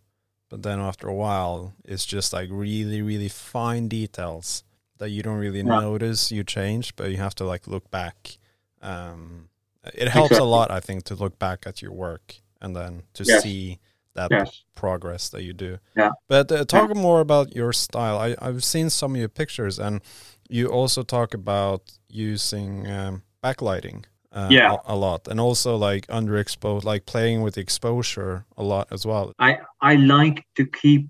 but 0.49 0.63
then 0.63 0.79
after 0.79 1.07
a 1.07 1.13
while 1.13 1.73
it's 1.83 2.05
just 2.05 2.31
like 2.31 2.47
really 2.49 3.01
really 3.01 3.27
fine 3.27 3.89
details 3.89 4.63
that 4.97 5.09
you 5.09 5.21
don't 5.21 5.37
really 5.37 5.59
yeah. 5.59 5.79
notice 5.79 6.31
you 6.31 6.43
change 6.43 6.95
but 6.95 7.11
you 7.11 7.17
have 7.17 7.35
to 7.35 7.43
like 7.43 7.67
look 7.67 7.91
back 7.91 8.37
um, 8.81 9.49
it 9.93 10.07
helps 10.07 10.31
exactly. 10.31 10.47
a 10.47 10.49
lot 10.49 10.71
i 10.71 10.79
think 10.79 11.03
to 11.03 11.15
look 11.15 11.37
back 11.37 11.65
at 11.65 11.81
your 11.81 11.91
work 11.91 12.35
and 12.61 12.75
then 12.75 13.03
to 13.13 13.23
yes. 13.23 13.43
see 13.43 13.79
that 14.17 14.29
yes. 14.31 14.63
progress 14.75 15.29
that 15.29 15.43
you 15.43 15.53
do. 15.53 15.77
Yeah. 15.95 16.11
But 16.27 16.51
uh, 16.51 16.65
talk 16.65 16.89
yeah. 16.93 17.01
more 17.01 17.21
about 17.21 17.55
your 17.55 17.71
style. 17.71 18.17
I, 18.17 18.35
i've 18.41 18.63
seen 18.63 18.89
some 18.89 19.15
of 19.15 19.19
your 19.19 19.29
pictures 19.29 19.79
and 19.79 20.01
you 20.49 20.67
also 20.67 21.03
talk 21.03 21.33
about 21.33 21.81
using 22.09 22.89
um, 22.89 23.23
backlighting 23.43 24.05
uh, 24.31 24.49
yeah. 24.51 24.75
a, 24.85 24.93
a, 24.93 24.95
lot 24.95 25.27
and 25.27 25.39
also 25.39 25.75
like 25.75 26.05
underexposed 26.07 26.83
like 26.83 27.05
playing 27.05 27.41
with 27.41 27.57
exposure 27.57 28.45
a 28.57 28.63
lot 28.63 28.87
as 28.91 29.05
well. 29.05 29.31
I 29.39 29.59
i 29.81 29.95
like 29.95 30.45
to 30.55 30.65
keep 30.65 31.07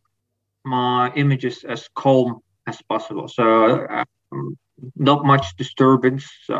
my 0.64 1.12
images 1.16 1.64
as 1.64 1.90
calm 1.96 2.42
as 2.68 2.82
possible. 2.82 3.28
So 3.28 3.88
um, 4.32 4.58
not 4.96 5.26
much 5.26 5.46
disturbance. 5.58 6.26
So 6.46 6.58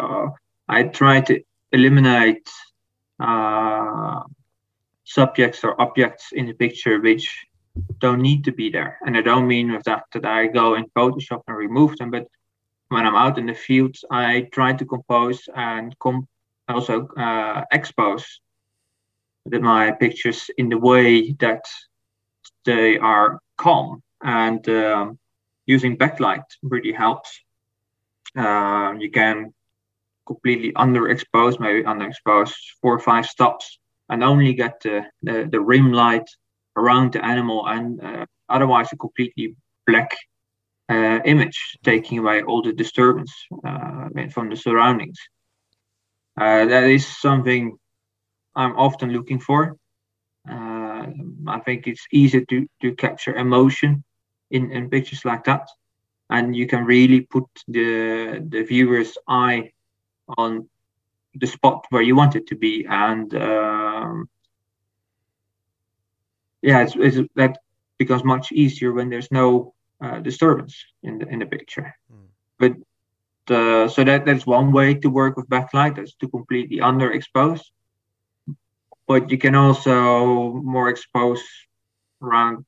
i 0.70 0.84
try 0.84 1.22
to 1.22 1.42
eliminate 1.72 2.50
uh, 3.20 4.22
subjects 5.08 5.64
or 5.64 5.80
objects 5.82 6.30
in 6.34 6.46
the 6.46 6.54
picture 6.54 7.00
which 7.00 7.46
don't 8.00 8.22
need 8.22 8.44
to 8.44 8.52
be 8.52 8.70
there 8.70 8.98
and 9.06 9.16
i 9.16 9.22
don't 9.22 9.48
mean 9.48 9.72
with 9.72 9.84
that 9.84 10.04
that 10.14 10.26
i 10.26 10.48
go 10.48 10.76
in 10.76 10.86
photoshop 10.98 11.42
and 11.48 11.58
remove 11.58 11.96
them 11.98 12.12
but 12.12 12.28
when 12.90 13.06
i'm 13.06 13.16
out 13.16 13.38
in 13.38 13.46
the 13.46 13.54
fields 13.54 14.04
i 14.12 14.48
try 14.52 14.74
to 14.74 14.86
compose 14.86 15.42
and 15.56 15.96
also 16.68 17.08
uh, 17.18 17.64
expose 17.72 18.42
the, 19.46 19.60
my 19.60 19.92
pictures 19.92 20.50
in 20.58 20.70
the 20.70 20.78
way 20.78 21.32
that 21.34 21.64
they 22.66 22.98
are 22.98 23.40
calm 23.58 24.04
and 24.22 24.68
um, 24.70 25.18
using 25.66 25.98
backlight 25.98 26.44
really 26.62 26.92
helps. 26.92 27.40
Uh, 28.36 28.94
you 29.00 29.10
can 29.12 29.54
completely 30.26 30.72
underexpose, 30.74 31.60
maybe 31.60 31.84
underexpose 31.84 32.54
four 32.82 32.96
or 32.96 33.00
five 33.00 33.26
stops 33.26 33.80
and 34.10 34.24
only 34.24 34.54
get 34.54 34.80
the, 34.82 35.06
the, 35.22 35.48
the 35.52 35.60
rim 35.60 35.92
light 35.92 36.30
around 36.76 37.14
the 37.14 37.26
animal 37.26 37.68
and 37.68 38.02
uh, 38.04 38.26
otherwise 38.50 38.92
a 38.94 38.98
completely 38.98 39.56
black 39.86 40.16
uh, 40.90 41.20
image, 41.26 41.78
taking 41.84 42.20
away 42.20 42.42
all 42.44 42.62
the 42.62 42.74
disturbance 42.74 43.34
uh, 43.66 44.08
from 44.32 44.50
the 44.50 44.56
surroundings. 44.56 45.18
Uh, 46.40 46.66
that 46.66 46.84
is 46.84 47.06
something 47.06 47.78
I'm 48.56 48.76
often 48.78 49.12
looking 49.12 49.40
for. 49.40 49.76
Uh, 50.50 51.08
I 51.48 51.60
think 51.66 51.88
it's 51.88 52.06
easy 52.12 52.46
to, 52.46 52.68
to 52.82 52.96
capture 52.96 53.36
emotion 53.36 54.04
in, 54.52 54.72
in 54.72 54.90
pictures 54.90 55.26
like 55.26 55.44
that. 55.46 55.68
And 56.30 56.56
you 56.56 56.68
can 56.68 56.84
really 56.86 57.22
put 57.22 57.46
the 57.68 58.46
the 58.50 58.64
viewer's 58.64 59.18
eye 59.28 59.72
on 60.38 60.70
the 61.36 61.48
spot 61.48 61.86
where 61.90 62.02
you 62.02 62.16
want 62.16 62.36
it 62.36 62.48
to 62.48 62.56
be. 62.56 62.86
And 62.90 63.34
um, 63.98 64.30
yeah, 66.62 66.82
it's, 66.82 66.96
it's, 66.96 67.18
that 67.36 67.58
becomes 67.98 68.24
much 68.24 68.52
easier 68.52 68.92
when 68.94 69.10
there's 69.10 69.32
no 69.32 69.74
uh, 70.02 70.20
disturbance 70.20 70.76
in 71.04 71.20
the 71.20 71.28
in 71.28 71.40
the 71.40 71.46
picture. 71.46 71.96
Mm. 72.12 72.28
But 72.60 72.74
uh, 73.56 73.88
so 73.88 74.04
that 74.04 74.26
that's 74.26 74.46
one 74.46 74.72
way 74.72 74.94
to 74.96 75.10
work 75.10 75.38
with 75.38 75.50
backlight. 75.50 75.96
That's 75.96 76.16
to 76.16 76.28
completely 76.28 76.78
underexpose. 76.78 77.62
But 79.08 79.32
you 79.32 79.38
can 79.38 79.56
also 79.56 80.52
more 80.54 80.90
expose 80.90 81.42
around 82.22 82.66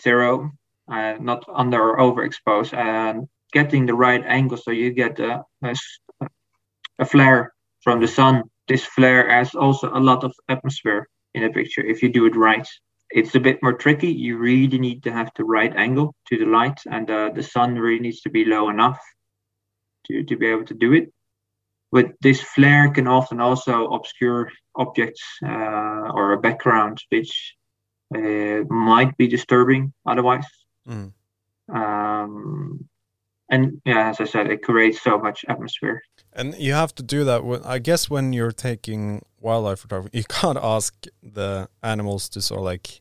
zero, 0.00 0.52
uh, 0.88 1.14
not 1.20 1.44
under 1.48 1.80
or 1.80 1.98
overexpose, 1.98 2.74
and 2.74 3.28
getting 3.52 3.86
the 3.86 3.94
right 3.94 4.22
angle 4.26 4.58
so 4.58 4.70
you 4.72 4.92
get 4.92 5.18
a, 5.20 5.42
a, 5.62 5.74
a 6.98 7.04
flare 7.04 7.54
from 7.80 8.00
the 8.00 8.08
sun. 8.08 8.42
This 8.68 8.84
flare 8.84 9.28
has 9.30 9.54
also 9.54 9.90
a 9.92 10.00
lot 10.00 10.24
of 10.24 10.34
atmosphere 10.48 11.08
in 11.34 11.42
the 11.42 11.50
picture 11.50 11.84
if 11.84 12.02
you 12.02 12.08
do 12.10 12.26
it 12.26 12.36
right. 12.36 12.66
It's 13.10 13.34
a 13.34 13.40
bit 13.40 13.62
more 13.62 13.74
tricky. 13.74 14.08
You 14.08 14.38
really 14.38 14.78
need 14.78 15.02
to 15.04 15.12
have 15.12 15.30
the 15.36 15.44
right 15.44 15.74
angle 15.76 16.14
to 16.28 16.38
the 16.38 16.46
light, 16.46 16.80
and 16.90 17.08
uh, 17.10 17.30
the 17.34 17.42
sun 17.42 17.78
really 17.78 18.00
needs 18.00 18.22
to 18.22 18.30
be 18.30 18.44
low 18.44 18.70
enough 18.70 18.98
to, 20.06 20.24
to 20.24 20.36
be 20.36 20.46
able 20.46 20.64
to 20.64 20.74
do 20.74 20.92
it. 20.94 21.12
But 21.92 22.14
this 22.20 22.40
flare 22.40 22.90
can 22.90 23.06
often 23.06 23.40
also 23.40 23.86
obscure 23.86 24.50
objects 24.74 25.22
uh, 25.44 26.10
or 26.16 26.32
a 26.32 26.40
background 26.40 26.98
which 27.10 27.54
uh, 28.14 28.64
might 28.68 29.16
be 29.16 29.28
disturbing 29.28 29.92
otherwise. 30.04 30.46
Mm. 30.88 31.12
Um, 31.72 32.88
and 33.48 33.80
yeah, 33.84 34.08
as 34.10 34.20
I 34.20 34.24
said, 34.24 34.50
it 34.50 34.62
creates 34.62 35.02
so 35.02 35.18
much 35.18 35.44
atmosphere. 35.48 36.02
And 36.34 36.54
you 36.58 36.72
have 36.72 36.94
to 36.96 37.02
do 37.02 37.24
that. 37.24 37.44
When, 37.44 37.62
I 37.62 37.78
guess 37.78 38.10
when 38.10 38.32
you're 38.32 38.52
taking 38.52 39.24
wildlife 39.40 39.80
photography, 39.80 40.18
you 40.18 40.24
can't 40.28 40.58
ask 40.58 41.06
the 41.22 41.68
animals 41.82 42.28
to 42.30 42.42
sort 42.42 42.58
of 42.60 42.64
like 42.64 43.00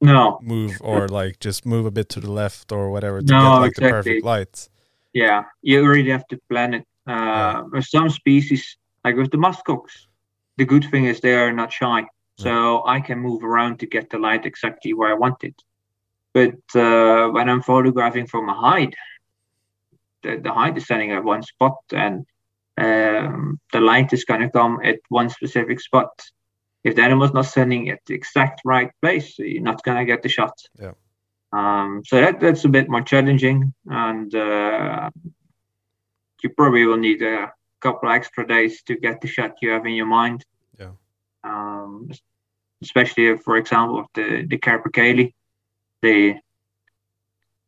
no 0.00 0.40
move 0.40 0.76
or 0.80 1.08
like 1.08 1.40
just 1.40 1.64
move 1.66 1.86
a 1.86 1.90
bit 1.90 2.08
to 2.10 2.20
the 2.20 2.30
left 2.30 2.72
or 2.72 2.90
whatever 2.90 3.22
to 3.22 3.26
No, 3.32 3.40
get 3.40 3.58
like 3.58 3.70
exactly. 3.70 3.88
the 3.88 3.90
perfect 3.92 4.24
light. 4.24 4.68
Yeah, 5.12 5.44
you 5.62 5.86
really 5.88 6.10
have 6.10 6.26
to 6.28 6.38
plan 6.48 6.74
it. 6.74 6.84
Uh, 7.06 7.64
With 7.70 7.84
some 7.86 8.08
species, 8.10 8.76
like 9.04 9.16
with 9.16 9.30
the 9.30 9.36
muskox, 9.38 9.82
the 10.56 10.64
good 10.64 10.84
thing 10.90 11.04
is 11.04 11.20
they 11.20 11.34
are 11.34 11.52
not 11.52 11.72
shy, 11.72 12.06
so 12.36 12.84
I 12.86 13.00
can 13.00 13.18
move 13.18 13.44
around 13.44 13.78
to 13.80 13.86
get 13.86 14.10
the 14.10 14.18
light 14.18 14.46
exactly 14.46 14.92
where 14.94 15.10
I 15.10 15.14
want 15.14 15.44
it. 15.44 15.54
But 16.32 16.56
uh, 16.74 17.28
when 17.30 17.48
I'm 17.48 17.62
photographing 17.62 18.26
from 18.26 18.48
a 18.48 18.54
hide, 18.54 18.94
the, 20.22 20.38
the 20.38 20.52
hide 20.52 20.76
is 20.78 20.84
standing 20.84 21.12
at 21.12 21.22
one 21.24 21.42
spot, 21.42 21.76
and 21.92 22.26
um, 22.76 23.60
the 23.72 23.80
light 23.80 24.12
is 24.12 24.24
going 24.24 24.40
to 24.40 24.50
come 24.50 24.80
at 24.84 24.98
one 25.08 25.30
specific 25.30 25.80
spot. 25.80 26.10
If 26.82 26.96
the 26.96 27.02
animal's 27.02 27.32
not 27.32 27.46
standing 27.46 27.88
at 27.88 28.00
the 28.06 28.14
exact 28.14 28.60
right 28.64 28.90
place, 29.00 29.38
you're 29.38 29.62
not 29.62 29.82
going 29.82 29.98
to 29.98 30.04
get 30.04 30.22
the 30.22 30.28
shot. 30.28 30.52
Yeah. 30.78 30.92
Um, 31.52 32.02
so 32.04 32.20
that, 32.20 32.40
that's 32.40 32.64
a 32.64 32.68
bit 32.68 32.88
more 32.88 33.02
challenging, 33.02 33.72
and 33.86 34.34
uh, 34.34 35.10
you 36.42 36.50
probably 36.50 36.84
will 36.84 36.96
need 36.96 37.22
a 37.22 37.52
couple 37.80 38.08
of 38.08 38.14
extra 38.16 38.46
days 38.46 38.82
to 38.82 38.96
get 38.96 39.20
the 39.20 39.28
shot 39.28 39.62
you 39.62 39.70
have 39.70 39.86
in 39.86 39.94
your 39.94 40.06
mind. 40.06 40.44
Yeah. 40.78 40.92
Um, 41.44 42.10
especially, 42.82 43.28
if, 43.28 43.42
for 43.42 43.56
example, 43.56 44.04
the 44.14 44.44
the 44.46 44.58
capercaillie, 44.58 45.32
they 46.02 46.40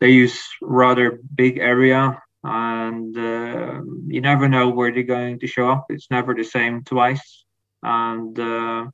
they 0.00 0.10
use 0.10 0.42
rather 0.60 1.20
big 1.34 1.58
area, 1.58 2.20
and 2.46 3.16
uh, 3.18 3.80
you 4.06 4.20
never 4.20 4.48
know 4.48 4.68
where 4.68 4.92
they're 4.92 5.02
going 5.02 5.38
to 5.40 5.46
show 5.46 5.68
up. 5.70 5.86
It's 5.90 6.10
never 6.10 6.34
the 6.34 6.44
same 6.44 6.84
twice, 6.84 7.44
and 7.82 8.38
uh, 8.38 8.86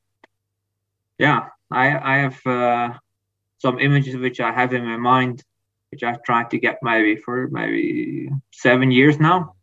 yeah, 1.17 1.49
I 1.71 1.85
I 2.13 2.15
have. 2.17 2.39
Uh, 2.45 2.93
some 3.63 3.79
images 3.79 4.17
which 4.17 4.39
I 4.41 4.51
have 4.51 4.73
in 4.73 4.85
my 4.85 4.97
mind, 4.97 5.41
which 5.89 6.03
I've 6.03 6.21
tried 6.23 6.49
to 6.51 6.59
get 6.59 6.79
maybe 6.81 7.15
for 7.15 7.47
maybe 7.49 8.29
seven 8.51 8.91
years 8.91 9.19
now. 9.19 9.55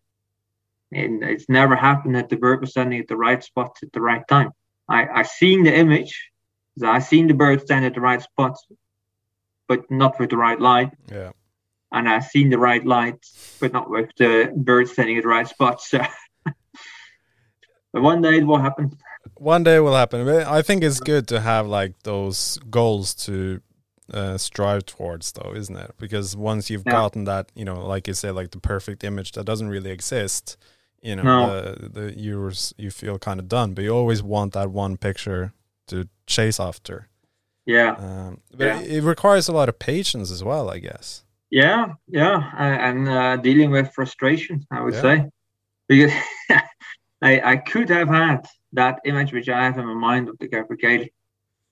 And 0.90 1.22
it's 1.22 1.48
never 1.48 1.76
happened 1.76 2.14
that 2.16 2.30
the 2.30 2.36
bird 2.36 2.62
was 2.62 2.70
standing 2.70 2.98
at 2.98 3.08
the 3.08 3.16
right 3.16 3.44
spot 3.44 3.76
at 3.82 3.92
the 3.92 4.00
right 4.00 4.26
time. 4.26 4.52
I, 4.88 5.06
I 5.20 5.22
seen 5.22 5.64
the 5.64 5.74
image, 5.84 6.14
I 6.82 7.00
seen 7.00 7.26
the 7.28 7.34
bird 7.34 7.60
stand 7.60 7.84
at 7.84 7.94
the 7.94 8.00
right 8.00 8.22
spot, 8.22 8.56
but 9.68 9.88
not 9.90 10.18
with 10.18 10.30
the 10.30 10.38
right 10.38 10.58
light. 10.58 10.92
Yeah. 11.12 11.32
And 11.92 12.08
I've 12.08 12.24
seen 12.24 12.50
the 12.50 12.58
right 12.58 12.84
light, 12.84 13.24
but 13.60 13.72
not 13.72 13.90
with 13.90 14.10
the 14.16 14.52
bird 14.56 14.88
standing 14.88 15.16
at 15.16 15.22
the 15.24 15.28
right 15.28 15.48
spot. 15.48 15.80
So 15.80 15.98
but 17.92 18.02
one 18.02 18.22
day 18.22 18.38
it 18.38 18.44
will 18.46 18.58
happen. 18.58 18.96
One 19.34 19.64
day 19.64 19.80
will 19.80 19.94
happen. 19.94 20.28
I 20.28 20.62
think 20.62 20.82
it's 20.84 21.00
good 21.00 21.26
to 21.28 21.40
have 21.40 21.66
like 21.66 21.94
those 22.04 22.58
goals 22.70 23.14
to 23.26 23.60
uh, 24.12 24.38
strive 24.38 24.86
towards, 24.86 25.32
though, 25.32 25.52
isn't 25.54 25.76
it? 25.76 25.94
Because 25.98 26.36
once 26.36 26.70
you've 26.70 26.84
Yeah. 26.86 26.92
gotten 26.92 27.24
that, 27.24 27.50
you 27.54 27.64
know, 27.64 27.84
like 27.86 28.06
you 28.08 28.14
say, 28.14 28.30
like 28.30 28.50
the 28.50 28.60
perfect 28.60 29.04
image 29.04 29.32
that 29.32 29.44
doesn't 29.44 29.68
really 29.68 29.90
exist, 29.90 30.56
you 31.02 31.16
know, 31.16 31.22
No. 31.22 31.46
the, 31.62 31.88
the 31.88 32.18
you 32.18 32.50
you 32.76 32.90
feel 32.90 33.18
kind 33.18 33.40
of 33.40 33.48
done. 33.48 33.74
But 33.74 33.84
you 33.84 33.90
always 33.94 34.22
want 34.22 34.52
that 34.54 34.70
one 34.70 34.96
picture 34.96 35.52
to 35.88 36.08
chase 36.26 36.60
after. 36.60 37.08
Yeah. 37.66 37.94
Um, 37.98 38.40
but 38.56 38.66
Yeah. 38.66 38.80
it, 38.80 38.90
it 38.92 39.02
requires 39.02 39.48
a 39.48 39.52
lot 39.52 39.68
of 39.68 39.78
patience 39.78 40.30
as 40.30 40.42
well, 40.44 40.70
I 40.70 40.78
guess. 40.78 41.24
Yeah, 41.50 41.94
yeah, 42.06 42.52
and 42.56 43.08
uh, 43.08 43.36
dealing 43.36 43.70
with 43.70 43.92
frustration, 43.92 44.66
I 44.70 44.80
would 44.82 44.94
Yeah. 44.94 45.00
say, 45.00 45.30
because 45.88 46.12
I 47.22 47.40
I 47.52 47.56
could 47.56 47.88
have 47.90 48.08
had 48.08 48.46
that 48.72 49.00
image 49.04 49.32
which 49.32 49.48
I 49.48 49.64
have 49.64 49.78
in 49.78 49.86
my 49.86 49.94
mind 49.94 50.28
of 50.28 50.38
the 50.38 50.48
capercaillie, 50.48 51.12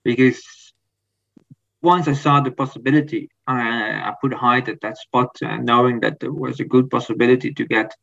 because 0.05 0.43
once 1.83 2.09
I 2.09 2.14
saw 2.14 2.41
the 2.41 2.51
possibility, 2.51 3.29
I 3.47 3.61
I 4.09 4.14
put 4.21 4.33
a 4.33 4.37
height 4.37 4.69
at 4.69 4.81
that 4.81 4.99
spot, 4.99 5.31
uh, 5.43 5.57
knowing 5.59 6.01
that 6.01 6.19
there 6.21 6.33
was 6.33 6.61
a 6.61 6.71
good 6.75 6.91
possibility 6.91 7.53
to 7.55 7.64
get 7.67 7.95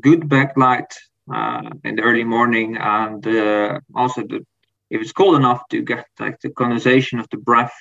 good 0.00 0.20
backlight 0.22 0.90
uh, 1.32 1.70
in 1.84 1.96
the 1.96 2.02
early 2.02 2.24
morning, 2.24 2.76
and 2.76 3.26
uh, 3.26 3.78
also 3.94 4.22
the 4.22 4.44
if 4.90 5.00
it's 5.00 5.12
cold 5.12 5.36
enough 5.36 5.62
to 5.68 5.82
get 5.82 6.06
like 6.18 6.38
the 6.40 6.50
condensation 6.50 7.20
of 7.20 7.28
the 7.30 7.38
breath 7.38 7.78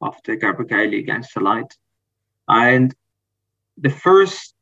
of 0.00 0.14
the 0.24 0.36
capercaillie 0.36 1.00
against 1.00 1.34
the 1.34 1.40
light. 1.40 1.72
And 2.48 2.94
the 3.78 3.90
first 3.90 4.54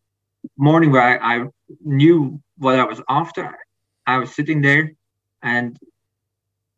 morning 0.56 0.90
where 0.92 1.02
I, 1.02 1.36
I 1.36 1.46
knew 1.84 2.40
what 2.58 2.78
I 2.78 2.84
was 2.84 3.00
after, 3.08 3.58
I 4.06 4.18
was 4.18 4.34
sitting 4.34 4.62
there 4.62 4.92
and 5.42 5.78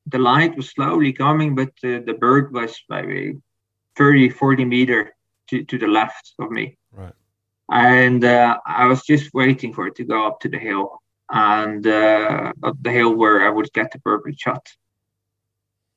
the 0.06 0.18
light 0.18 0.56
was 0.56 0.70
slowly 0.70 1.12
coming, 1.12 1.54
but 1.54 1.70
the, 1.82 2.02
the 2.04 2.14
bird 2.14 2.52
was 2.52 2.78
maybe 2.88 3.40
30, 3.96 4.30
40 4.30 4.64
meter 4.64 5.14
to, 5.48 5.64
to 5.64 5.78
the 5.78 5.86
left 5.86 6.34
of 6.38 6.50
me. 6.50 6.76
Right. 6.92 7.12
And 7.70 8.24
uh, 8.24 8.58
I 8.66 8.86
was 8.86 9.02
just 9.02 9.32
waiting 9.32 9.72
for 9.72 9.86
it 9.86 9.96
to 9.96 10.04
go 10.04 10.26
up 10.26 10.40
to 10.40 10.48
the 10.48 10.58
hill 10.58 11.00
and 11.30 11.86
uh, 11.86 12.52
up 12.62 12.76
the 12.82 12.90
hill 12.90 13.14
where 13.14 13.46
I 13.46 13.50
would 13.50 13.72
get 13.72 13.90
the 13.92 13.98
perfect 14.00 14.40
shot. 14.40 14.68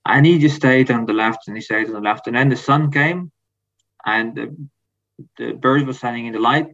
And 0.05 0.25
he 0.25 0.39
just 0.39 0.55
stayed 0.55 0.89
on 0.89 1.05
the 1.05 1.13
left 1.13 1.47
and 1.47 1.57
he 1.57 1.61
stayed 1.61 1.87
on 1.87 1.93
the 1.93 1.99
left. 1.99 2.27
And 2.27 2.35
then 2.37 2.47
the 2.47 2.55
sun 2.55 2.91
came 2.91 3.31
and 4.05 4.35
the, 4.35 4.55
the 5.37 5.53
bird 5.53 5.85
was 5.85 5.97
standing 5.97 6.25
in 6.25 6.33
the 6.33 6.39
light, 6.39 6.67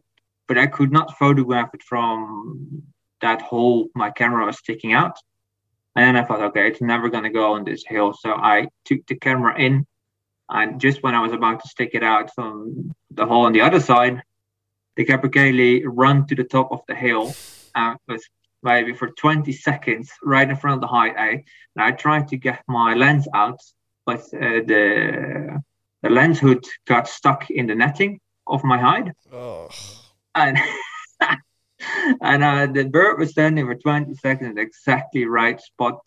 but 0.48 0.58
I 0.58 0.68
could 0.68 0.92
not 0.92 1.18
photograph 1.18 1.70
it 1.74 1.84
from 1.84 2.84
that 3.22 3.42
hole 3.42 3.88
my 3.96 4.12
camera 4.12 4.46
was 4.46 4.58
sticking 4.58 4.94
out. 4.94 5.18
And 5.96 6.06
then 6.06 6.16
I 6.16 6.26
thought, 6.26 6.42
okay, 6.42 6.68
it's 6.68 6.82
never 6.82 7.10
going 7.10 7.24
to 7.24 7.30
go 7.30 7.54
on 7.54 7.64
this 7.64 7.84
hill. 7.88 8.14
So 8.14 8.34
I 8.34 8.68
took 8.86 9.06
the 9.08 9.16
camera 9.16 9.58
in. 9.58 9.86
And 10.50 10.82
just 10.82 11.04
when 11.04 11.16
I 11.16 11.22
was 11.22 11.32
about 11.32 11.62
to 11.62 11.70
stick 11.70 11.92
it 11.94 12.04
out 12.04 12.34
from 12.36 12.94
the 13.12 13.26
hole 13.26 13.46
on 13.46 13.54
the 13.54 13.62
other 13.62 13.80
side, 13.80 14.22
the 14.96 15.06
capercaillie 15.06 15.84
run 15.86 16.28
to 16.28 16.36
the 16.36 16.44
top 16.44 16.72
of 16.72 16.82
the 16.88 16.96
hill 16.96 17.34
and 17.76 17.98
was 18.08 18.24
maybe 18.62 18.94
for 18.94 19.10
20 19.10 19.52
seconds 19.52 20.12
right 20.24 20.50
in 20.50 20.56
front 20.56 20.76
of 20.76 20.82
the 20.82 20.88
hide. 20.88 21.16
I, 21.18 21.30
and 21.76 21.84
I 21.84 21.92
tried 21.92 22.28
to 22.30 22.38
get 22.38 22.62
my 22.68 22.94
lens 22.94 23.28
out, 23.34 23.60
but 24.06 24.22
uh, 24.34 24.62
the 24.68 25.62
the 26.02 26.10
lens 26.10 26.38
hood 26.38 26.66
got 26.86 27.08
stuck 27.08 27.50
in 27.50 27.66
the 27.66 27.76
netting 27.76 28.20
of 28.48 28.64
my 28.64 28.78
hide, 28.78 29.14
Oh. 29.32 29.70
and 30.36 30.58
and 32.22 32.44
uh, 32.44 32.66
the 32.68 32.86
bird 32.86 33.20
was 33.20 33.32
standing 33.32 33.66
for 33.66 33.76
20 33.76 34.14
seconds 34.16 34.58
exactly 34.58 35.26
right 35.26 35.60
spot. 35.60 36.00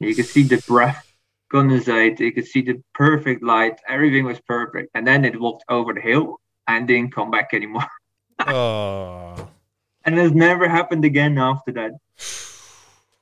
You 0.00 0.14
could 0.14 0.26
see 0.26 0.42
the 0.42 0.62
breath 0.66 1.04
condensate. 1.52 2.18
You 2.20 2.32
could 2.32 2.46
see 2.46 2.62
the 2.62 2.82
perfect 2.94 3.42
light. 3.42 3.80
Everything 3.88 4.24
was 4.24 4.40
perfect, 4.40 4.90
and 4.94 5.06
then 5.06 5.24
it 5.24 5.40
walked 5.40 5.64
over 5.68 5.92
the 5.94 6.00
hill 6.00 6.40
and 6.66 6.86
didn't 6.88 7.12
come 7.14 7.30
back 7.30 7.50
anymore. 7.52 7.86
oh. 8.46 9.48
And 10.04 10.18
it's 10.18 10.34
never 10.34 10.68
happened 10.68 11.04
again 11.04 11.38
after 11.38 11.72
that. 11.72 11.92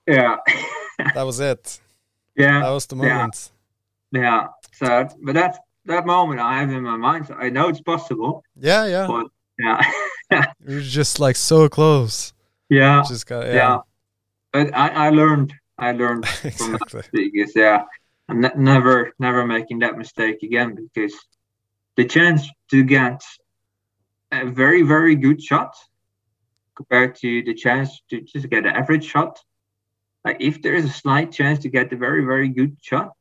Yeah, 0.07 0.37
That 1.15 1.23
was 1.25 1.39
it. 1.41 1.81
yeah. 2.37 2.61
That 2.61 2.71
was 2.71 2.87
the 2.87 2.97
Yeah. 2.97 3.03
moment. 3.15 3.51
Yeah. 4.11 4.47
So, 4.75 5.09
but 5.23 5.35
that's 5.35 5.59
that 5.87 6.07
moment 6.07 6.41
I 6.41 6.61
have 6.61 6.71
in 6.71 6.83
my 6.83 6.97
mind. 6.97 7.27
So 7.27 7.35
I 7.35 7.51
know 7.51 7.69
it's 7.69 7.81
possible. 7.81 8.45
Yeah, 8.57 8.87
yeah. 8.87 9.07
But 9.07 9.27
yeah, 9.59 10.53
You're 10.67 10.81
just 10.81 11.21
like 11.21 11.37
so 11.37 11.69
close. 11.69 12.33
yeah, 12.69 13.03
Just 13.07 13.27
got 13.27 13.47
yeah. 13.47 13.55
yeah. 13.55 13.79
But 14.53 14.75
I, 14.75 14.89
I 15.07 15.11
learned. 15.11 15.55
I 15.79 15.93
learned 15.93 16.27
from 16.57 16.73
that 16.73 16.83
exactly. 16.83 17.31
because 17.31 17.55
yeah, 17.57 17.85
I'm 18.29 18.41
ne- 18.41 18.57
never 18.57 19.13
never 19.19 19.47
making 19.47 19.81
that 19.81 19.97
mistake 19.99 20.43
again 20.43 20.77
because 20.77 21.15
the 21.97 22.05
chance 22.05 22.49
to 22.71 22.83
get 22.85 23.23
a 24.31 24.47
very 24.47 24.83
very 24.83 25.15
good 25.17 25.43
shot 25.43 25.75
compared 26.75 27.15
to 27.17 27.43
the 27.43 27.55
chance 27.55 28.01
to 28.11 28.21
just 28.23 28.49
get 28.49 28.65
an 28.67 28.73
average 28.75 29.05
shot. 29.05 29.39
Like 30.25 30.37
if 30.41 30.63
there 30.63 30.75
is 30.75 30.85
a 30.85 30.91
slight 30.91 31.33
chance 31.33 31.59
to 31.61 31.69
get 31.69 31.93
a 31.93 31.97
very 31.97 32.25
very 32.25 32.49
good 32.49 32.77
shot, 32.81 33.13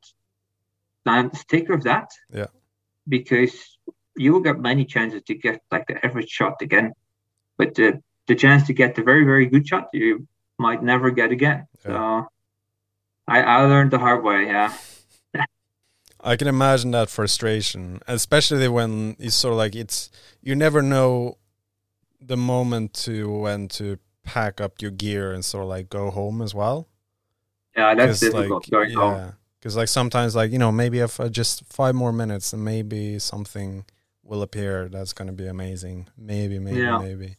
stick 1.36 1.70
of 1.70 1.84
that. 1.84 2.12
Yeah. 2.34 2.48
Because 3.08 3.54
you 4.16 4.34
will 4.34 4.42
get 4.42 4.60
many 4.60 4.86
chances 4.86 5.22
to 5.24 5.36
get 5.36 5.62
like 5.72 5.88
the 5.88 6.04
average 6.06 6.30
shot 6.30 6.62
again, 6.62 6.94
but 7.58 7.76
the 7.76 8.02
the 8.28 8.36
chance 8.36 8.68
to 8.68 8.74
get 8.74 8.96
the 8.96 9.04
very 9.04 9.24
very 9.24 9.46
good 9.48 9.68
shot 9.68 9.90
you 9.94 10.28
might 10.58 10.84
never 10.84 11.12
get 11.12 11.32
again. 11.32 11.68
So 11.84 12.28
I 13.28 13.42
I 13.42 13.66
learned 13.66 13.92
the 13.92 14.00
hard 14.00 14.24
way. 14.24 14.46
Yeah. 14.46 14.74
I 16.24 16.36
can 16.36 16.48
imagine 16.48 16.92
that 16.92 17.10
frustration, 17.10 18.00
especially 18.08 18.68
when 18.68 19.16
it's 19.20 19.36
sort 19.36 19.54
of 19.54 19.58
like 19.58 19.76
it's 19.76 20.12
you 20.42 20.56
never 20.56 20.82
know 20.82 21.38
the 22.20 22.38
moment 22.38 22.94
to 22.94 23.30
when 23.30 23.68
to 23.70 23.98
pack 24.24 24.62
up 24.62 24.82
your 24.82 24.92
gear 24.92 25.32
and 25.32 25.44
sort 25.44 25.64
of 25.64 25.70
like 25.70 25.90
go 25.90 26.12
home 26.12 26.42
as 26.42 26.54
well. 26.54 26.88
Yeah, 27.76 27.96
that's 27.96 28.20
difficult 28.20 28.66
like, 28.66 28.72
going 28.72 28.90
yeah, 28.92 28.96
home. 28.98 29.34
Because 29.62 29.78
like 29.78 29.90
sometimes, 29.90 30.36
like 30.36 30.52
you 30.52 30.58
know, 30.58 30.72
maybe 30.72 31.00
if 31.00 31.20
uh, 31.20 31.30
just 31.30 31.64
five 31.66 31.94
more 31.94 32.12
minutes, 32.12 32.52
and 32.52 32.66
maybe 32.66 33.20
something 33.20 33.86
will 34.24 34.42
appear 34.42 34.90
that's 34.90 35.14
going 35.14 35.28
to 35.28 35.34
be 35.34 35.46
amazing. 35.46 36.08
Maybe, 36.18 36.58
maybe, 36.58 36.80
Yeah. 36.80 36.98
maybe. 36.98 37.36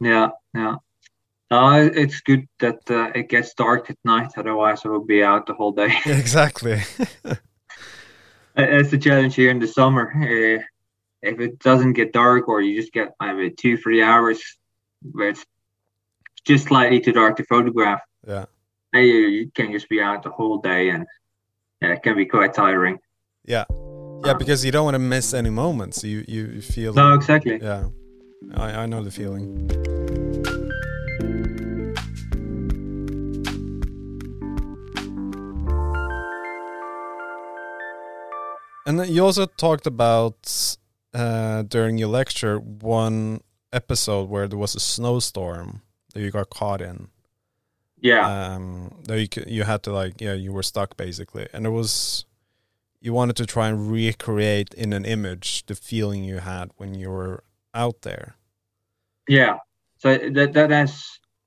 Yeah, 0.00 0.30
yeah. 0.52 0.76
Uh, 1.50 1.88
it's 1.94 2.20
good 2.22 2.48
that 2.58 2.80
uh, 2.90 3.12
it 3.14 3.28
gets 3.28 3.54
dark 3.54 3.88
at 3.88 3.98
night. 4.04 4.32
Otherwise, 4.36 4.82
I 4.84 4.88
will 4.88 5.04
be 5.04 5.22
out 5.22 5.46
the 5.46 5.54
whole 5.54 5.72
day. 5.72 5.94
exactly. 6.06 6.82
It's 8.56 8.90
the 8.90 8.98
challenge 8.98 9.34
here 9.34 9.50
in 9.50 9.58
the 9.58 9.66
summer. 9.66 10.12
Uh, 10.14 10.62
if 11.22 11.40
it 11.40 11.58
doesn't 11.58 11.94
get 11.94 12.12
dark, 12.12 12.48
or 12.48 12.60
you 12.60 12.80
just 12.80 12.92
get 12.92 13.12
maybe 13.20 13.50
two, 13.50 13.76
three 13.76 14.00
hours 14.00 14.40
where 15.10 15.30
it's 15.30 15.44
just 16.44 16.68
slightly 16.68 17.00
too 17.00 17.10
dark 17.12 17.36
to 17.38 17.44
photograph, 17.44 18.00
yeah. 18.26 18.44
uh, 18.94 18.98
you, 18.98 19.14
you 19.26 19.50
can 19.52 19.72
just 19.72 19.88
be 19.88 20.00
out 20.00 20.22
the 20.22 20.30
whole 20.30 20.58
day, 20.58 20.90
and 20.90 21.04
yeah, 21.84 21.94
it 21.94 22.02
can 22.02 22.16
be 22.16 22.26
quite 22.26 22.54
tiring. 22.54 22.98
Yeah. 23.44 23.64
Yeah, 24.24 24.34
because 24.34 24.64
you 24.64 24.72
don't 24.72 24.84
want 24.84 24.94
to 24.94 24.98
miss 24.98 25.34
any 25.34 25.50
moments. 25.50 26.02
You 26.02 26.24
you 26.26 26.46
you 26.46 26.62
feel. 26.62 26.94
No, 26.94 27.12
exactly. 27.12 27.58
Yeah, 27.60 27.88
I 28.54 28.82
I 28.82 28.86
know 28.86 29.02
the 29.04 29.10
feeling. 29.10 29.68
And 38.86 39.00
then 39.00 39.08
you 39.10 39.24
also 39.24 39.46
talked 39.46 39.86
about 39.86 40.76
uh, 41.12 41.62
during 41.62 41.98
your 41.98 42.08
lecture 42.08 42.58
one 42.58 43.40
episode 43.72 44.28
where 44.30 44.46
there 44.48 44.58
was 44.58 44.74
a 44.74 44.80
snowstorm 44.80 45.82
that 46.12 46.20
you 46.20 46.30
got 46.30 46.48
caught 46.48 46.80
in. 46.80 47.08
Yeah, 48.04 48.28
Um, 48.54 49.00
that 49.04 49.18
you 49.18 49.28
c- 49.34 49.50
you 49.50 49.64
had 49.64 49.82
to 49.84 49.92
like 49.92 50.20
yeah 50.20 50.34
you 50.34 50.52
were 50.52 50.62
stuck 50.62 50.96
basically, 50.96 51.48
and 51.54 51.66
it 51.66 51.70
was 51.70 52.26
you 53.00 53.14
wanted 53.14 53.36
to 53.36 53.46
try 53.46 53.68
and 53.68 53.90
recreate 53.90 54.74
in 54.74 54.92
an 54.92 55.04
image 55.06 55.64
the 55.66 55.74
feeling 55.74 56.24
you 56.24 56.38
had 56.38 56.70
when 56.76 56.94
you 56.94 57.10
were 57.10 57.44
out 57.74 58.02
there. 58.02 58.36
yeah. 59.28 59.58
So 59.98 60.18
that 60.18 60.52
that 60.52 60.70
has 60.70 60.92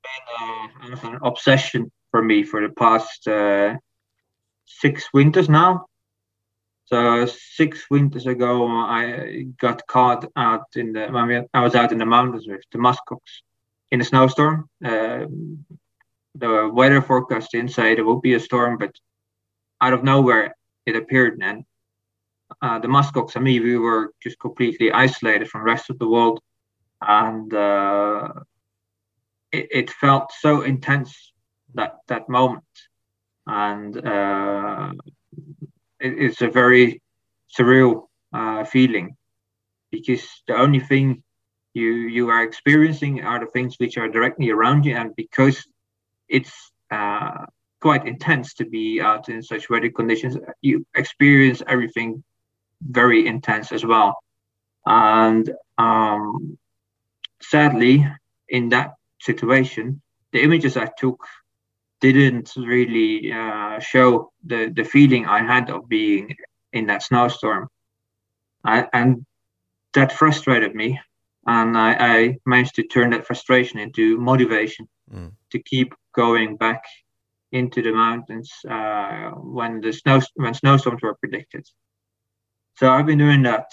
been 0.04 0.94
uh, 0.94 1.10
an 1.10 1.20
obsession 1.24 1.92
for 2.12 2.22
me 2.24 2.44
for 2.44 2.62
the 2.62 2.74
past 2.74 3.28
uh, 3.28 3.78
six 4.66 5.10
winters 5.14 5.50
now. 5.50 5.86
So 6.86 7.26
six 7.28 7.86
winters 7.92 8.26
ago, 8.28 8.68
I 8.68 9.46
got 9.60 9.86
caught 9.88 10.26
out 10.36 10.68
in 10.76 10.94
the. 10.94 11.08
I 11.08 11.26
mean, 11.26 11.46
I 11.54 11.62
was 11.62 11.76
out 11.76 11.92
in 11.92 12.00
the 12.00 12.06
mountains 12.06 12.48
with 12.48 12.64
the 12.72 12.80
muskox 12.80 13.20
in 13.92 14.02
a 14.02 14.06
snowstorm. 14.06 14.70
Um 14.84 15.66
the 16.38 16.70
weather 16.74 17.02
forecast 17.02 17.54
inside 17.54 18.00
it 18.00 18.06
would 18.06 18.22
be 18.22 18.36
a 18.36 18.40
storm, 18.40 18.78
but 18.78 18.96
out 19.82 19.94
of 19.94 20.04
nowhere 20.04 20.56
it 20.86 20.96
appeared. 20.96 21.40
And 21.42 21.64
uh, 22.62 22.80
the 22.80 22.88
muskox 22.88 23.36
and 23.36 23.44
me, 23.44 23.60
we 23.60 23.78
were 23.78 24.14
just 24.22 24.40
completely 24.40 24.92
isolated 24.92 25.50
from 25.50 25.62
the 25.62 25.66
rest 25.66 25.90
of 25.90 26.00
the 26.00 26.08
world, 26.08 26.40
and 27.02 27.54
uh, 27.54 28.34
it, 29.52 29.68
it 29.72 29.90
felt 29.92 30.32
so 30.40 30.62
intense 30.62 31.34
that 31.74 31.98
that 32.08 32.30
moment, 32.30 32.64
and 33.46 33.98
uh, 34.06 34.94
it, 36.00 36.14
it's 36.18 36.42
a 36.42 36.48
very 36.48 37.02
surreal 37.58 38.08
uh, 38.34 38.64
feeling 38.64 39.16
because 39.92 40.26
the 40.48 40.56
only 40.56 40.80
thing 40.80 41.24
you 41.74 41.92
you 41.92 42.30
are 42.30 42.44
experiencing 42.44 43.24
are 43.24 43.40
the 43.40 43.52
things 43.52 43.76
which 43.78 43.98
are 43.98 44.08
directly 44.08 44.50
around 44.50 44.86
you, 44.86 44.96
and 44.96 45.16
because 45.16 45.68
it's 46.30 46.72
uh, 46.92 47.46
quite 47.82 48.08
intense 48.08 48.54
to 48.56 48.66
be 48.66 49.02
out 49.02 49.30
in 49.30 49.42
such 49.44 49.70
weather 49.70 49.90
conditions, 49.90 50.38
you 50.62 50.86
experience 50.96 51.62
everything 51.68 52.24
very 52.82 53.28
intense 53.28 53.72
as 53.72 53.86
well, 53.86 54.18
and 54.86 55.50
um, 55.78 56.58
sadly, 57.42 58.08
in 58.50 58.70
that 58.70 58.94
situation, 59.22 60.02
the 60.32 60.42
images 60.42 60.78
I 60.78 60.90
took 60.98 61.26
didn't 62.00 62.54
really 62.56 63.32
uh, 63.32 63.80
show 63.80 64.32
the, 64.46 64.72
the 64.74 64.84
feeling 64.84 65.26
I 65.26 65.44
had 65.44 65.70
of 65.70 65.90
being 65.90 66.36
in 66.74 66.88
that 66.88 67.04
snowstorm. 67.04 67.70
I, 68.64 68.88
and 68.94 69.26
that 69.94 70.12
frustrated 70.12 70.76
me. 70.76 71.00
And 71.46 71.78
I, 71.78 71.96
I 72.00 72.38
managed 72.46 72.76
to 72.76 72.84
turn 72.84 73.12
that 73.12 73.26
frustration 73.26 73.80
into 73.80 74.18
motivation 74.18 74.88
Mm. 75.14 75.32
to 75.52 75.60
keep 75.60 75.94
going 76.18 76.58
back 76.58 76.84
into 77.52 77.82
the 77.82 77.94
mountains 77.94 78.52
uh, 78.70 79.30
when 79.58 79.80
the 79.80 79.94
snow 79.94 80.20
when 80.36 80.54
snowstorms 80.54 81.02
were 81.02 81.16
predicted. 81.16 81.66
So 82.76 82.90
I've 82.92 83.06
been 83.06 83.20
doing 83.20 83.44
that 83.44 83.70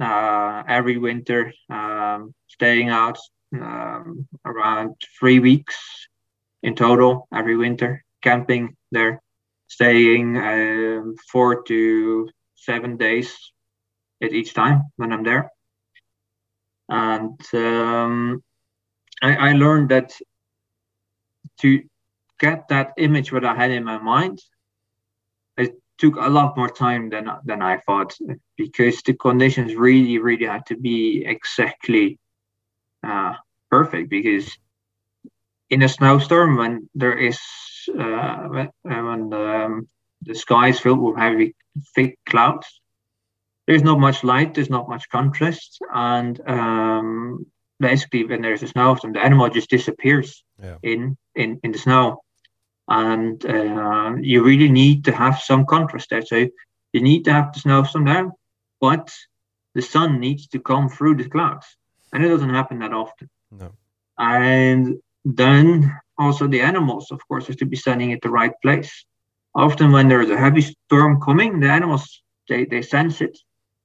uh, 0.00 0.62
every 0.68 0.98
winter, 0.98 1.52
um, 1.70 2.34
staying 2.48 2.90
out 2.90 3.18
um, 3.54 4.28
around 4.44 4.94
three 5.18 5.38
weeks 5.38 5.76
in 6.62 6.74
total 6.74 7.26
every 7.32 7.56
winter, 7.56 8.04
camping 8.22 8.76
there, 8.92 9.22
staying 9.68 10.36
um, 10.36 11.14
four 11.32 11.62
to 11.62 12.28
seven 12.54 12.96
days 12.96 13.34
at 14.22 14.32
each 14.32 14.52
time 14.54 14.82
when 14.96 15.12
I'm 15.12 15.24
there. 15.24 15.50
And 16.88 17.40
um, 17.54 18.42
I, 19.22 19.50
I 19.50 19.52
learned 19.52 19.90
that 19.90 20.12
to 21.60 21.82
get 22.38 22.68
that 22.68 22.92
image 22.96 23.32
what 23.32 23.44
I 23.44 23.54
had 23.54 23.70
in 23.70 23.84
my 23.84 23.98
mind, 23.98 24.40
it 25.56 25.74
took 25.98 26.16
a 26.16 26.28
lot 26.28 26.56
more 26.56 26.70
time 26.70 27.10
than 27.10 27.30
than 27.44 27.62
I 27.62 27.78
thought 27.78 28.16
because 28.56 29.02
the 29.02 29.14
conditions 29.14 29.74
really, 29.74 30.18
really 30.18 30.46
had 30.46 30.66
to 30.66 30.76
be 30.76 31.24
exactly 31.26 32.18
uh, 33.02 33.34
perfect. 33.70 34.08
Because 34.08 34.56
in 35.70 35.82
a 35.82 35.88
snowstorm, 35.88 36.56
when 36.56 36.88
there 36.94 37.18
is 37.18 37.38
uh, 37.98 38.48
when, 38.48 38.70
when 38.82 39.32
um, 39.32 39.88
the 40.22 40.34
sky 40.34 40.68
is 40.68 40.80
filled 40.80 41.00
with 41.00 41.18
heavy, 41.18 41.54
thick 41.94 42.18
clouds, 42.26 42.80
there's 43.66 43.82
not 43.82 44.00
much 44.00 44.24
light, 44.24 44.54
there's 44.54 44.70
not 44.70 44.88
much 44.88 45.08
contrast, 45.10 45.78
and 45.92 46.40
um, 46.48 47.46
basically 47.80 48.24
when 48.24 48.42
there's 48.42 48.62
a 48.62 48.68
snowstorm, 48.68 49.12
the 49.12 49.24
animal 49.24 49.48
just 49.48 49.70
disappears 49.70 50.44
Yeah. 50.62 50.78
in 50.82 51.16
in 51.34 51.60
in 51.62 51.72
the 51.72 51.78
snow, 51.78 52.22
and 52.86 53.44
uh, 53.44 54.14
you 54.20 54.42
really 54.44 54.70
need 54.70 55.04
to 55.04 55.12
have 55.12 55.38
some 55.40 55.64
contrast 55.64 56.10
there. 56.10 56.24
So 56.26 56.36
you 56.92 57.00
need 57.02 57.24
to 57.24 57.32
have 57.32 57.52
the 57.52 57.60
snowstorm 57.60 58.04
there, 58.04 58.30
but 58.80 59.06
the 59.74 59.82
sun 59.82 60.20
needs 60.20 60.48
to 60.48 60.58
come 60.60 60.88
through 60.88 61.16
the 61.16 61.28
clouds, 61.28 61.66
and 62.12 62.24
it 62.24 62.28
doesn't 62.28 62.54
happen 62.54 62.78
that 62.78 62.92
often. 62.92 63.28
No. 63.50 63.68
And 64.18 65.00
then 65.24 65.96
also 66.16 66.48
the 66.48 66.60
animals, 66.60 67.10
of 67.10 67.20
course, 67.28 67.46
have 67.46 67.58
to 67.58 67.66
be 67.66 67.76
standing 67.76 68.12
at 68.12 68.22
the 68.22 68.30
right 68.30 68.54
place. 68.62 68.92
Often 69.54 69.92
when 69.92 70.08
there 70.08 70.22
is 70.22 70.30
a 70.30 70.36
heavy 70.36 70.62
storm 70.62 71.20
coming, 71.20 71.60
the 71.60 71.70
animals 71.70 72.22
they, 72.48 72.64
they 72.64 72.82
sense 72.82 73.20
it 73.20 73.38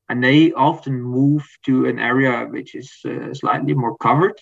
and 0.10 0.24
they 0.24 0.52
often 0.54 1.02
move 1.02 1.44
to 1.66 1.86
an 1.86 2.00
area 2.00 2.46
which 2.46 2.76
is 2.76 2.92
uh, 3.06 3.34
slightly 3.34 3.74
more 3.74 3.98
covered. 3.98 4.38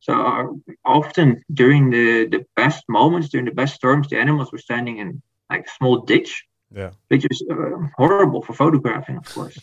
So 0.00 0.12
uh, 0.14 0.44
often 0.84 1.42
during 1.52 1.90
the, 1.90 2.26
the 2.26 2.44
best 2.56 2.84
moments, 2.88 3.28
during 3.28 3.46
the 3.46 3.54
best 3.54 3.74
storms, 3.74 4.08
the 4.08 4.18
animals 4.18 4.52
were 4.52 4.58
standing 4.58 4.98
in 4.98 5.22
like 5.50 5.66
a 5.66 5.70
small 5.78 6.00
ditch, 6.00 6.44
Yeah. 6.70 6.90
which 7.08 7.24
is 7.30 7.42
uh, 7.50 7.88
horrible 7.96 8.42
for 8.42 8.54
photographing, 8.54 9.16
of 9.16 9.28
course. 9.30 9.58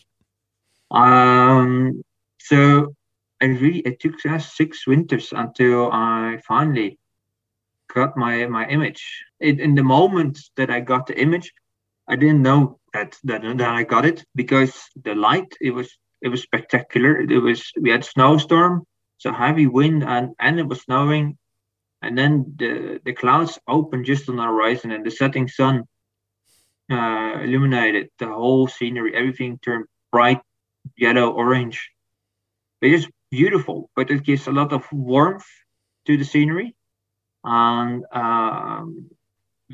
Um, 0.90 2.04
so 2.40 2.96
I 3.42 3.46
really 3.46 3.80
it 3.80 4.00
took 4.00 4.26
us 4.26 4.54
six 4.54 4.86
winters 4.88 5.32
until 5.32 5.90
I 5.92 6.40
finally 6.48 6.98
got 7.94 8.16
my 8.18 8.46
my 8.48 8.68
image. 8.68 9.04
In, 9.40 9.60
in 9.60 9.76
the 9.76 9.84
moment 9.84 10.38
that 10.56 10.70
I 10.70 10.80
got 10.80 11.08
the 11.08 11.20
image, 11.20 11.54
I 12.08 12.16
didn't 12.16 12.42
know 12.42 12.80
that 12.94 13.18
that, 13.24 13.42
that 13.42 13.70
I 13.70 13.84
got 13.84 14.06
it 14.06 14.24
because 14.36 14.74
the 15.04 15.16
light 15.16 15.54
it 15.62 15.72
was 15.72 15.90
it 16.22 16.30
was 16.30 16.42
spectacular. 16.42 17.20
It 17.20 17.40
was 17.40 17.72
we 17.80 17.90
had 17.90 18.06
snowstorm, 18.06 18.84
so 19.18 19.32
heavy 19.32 19.68
wind 19.68 20.04
and 20.04 20.36
and 20.40 20.60
it 20.60 20.68
was 20.68 20.82
snowing, 20.82 21.38
and 22.02 22.18
then 22.18 22.54
the 22.58 23.00
the 23.04 23.14
clouds 23.14 23.60
opened 23.68 24.06
just 24.06 24.30
on 24.30 24.36
the 24.36 24.44
horizon 24.44 24.92
and 24.92 25.06
the 25.06 25.12
setting 25.12 25.48
sun 25.48 25.84
uh, 26.92 27.40
illuminated 27.42 28.10
the 28.20 28.28
whole 28.28 28.68
scenery. 28.68 29.16
Everything 29.16 29.60
turned 29.60 29.86
bright 30.12 30.42
yellow 30.98 31.32
orange. 31.32 31.90
It 32.82 32.94
is 32.94 33.08
beautiful, 33.30 33.90
but 33.96 34.12
it 34.12 34.24
gives 34.24 34.48
a 34.48 34.52
lot 34.52 34.74
of 34.74 34.86
warmth 34.92 35.46
to 36.06 36.18
the 36.18 36.26
scenery, 36.26 36.76
and 37.44 38.04
um, 38.12 39.10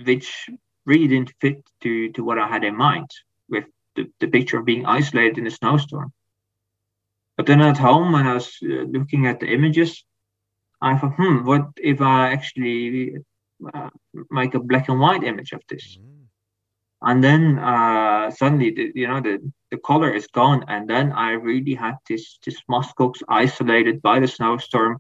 which 0.06 0.50
really 0.88 1.08
didn't 1.08 1.34
fit 1.42 1.58
to 1.82 2.12
to 2.14 2.24
what 2.24 2.40
I 2.40 2.48
had 2.48 2.64
in 2.64 2.76
mind 2.76 3.10
with 3.50 3.66
the, 3.96 4.04
the 4.22 4.28
picture 4.28 4.58
of 4.60 4.66
being 4.66 4.86
isolated 4.86 5.38
in 5.38 5.48
a 5.48 5.52
snowstorm. 5.52 6.12
But 7.36 7.46
then 7.46 7.62
at 7.62 7.78
home, 7.78 8.14
when 8.14 8.26
I 8.26 8.34
was 8.34 8.58
uh, 8.64 8.86
looking 8.96 9.28
at 9.28 9.40
the 9.40 9.48
images, 9.48 10.04
I 10.82 10.98
thought, 10.98 11.16
hmm, 11.20 11.46
what 11.46 11.66
if 11.78 12.02
I 12.02 12.32
actually 12.32 13.18
uh, 13.74 13.90
make 14.32 14.56
a 14.56 14.60
black 14.60 14.90
and 14.90 15.00
white 15.00 15.24
image 15.24 15.52
of 15.52 15.62
this? 15.70 15.98
Mm. 15.98 16.18
and 17.10 17.24
then 17.24 17.60
uh, 17.60 18.32
suddenly 18.32 18.72
the, 18.72 18.92
you 18.96 19.08
know 19.08 19.22
the, 19.22 19.36
the 19.72 19.78
color 19.78 20.12
is 20.12 20.28
gone 20.28 20.66
and 20.68 20.90
then 20.90 21.12
i 21.12 21.32
really 21.32 21.76
had 21.76 21.96
this 22.10 22.40
this 22.46 22.60
muskox 22.72 23.22
isolated 23.28 24.02
by 24.02 24.20
the 24.20 24.28
snowstorm 24.28 24.98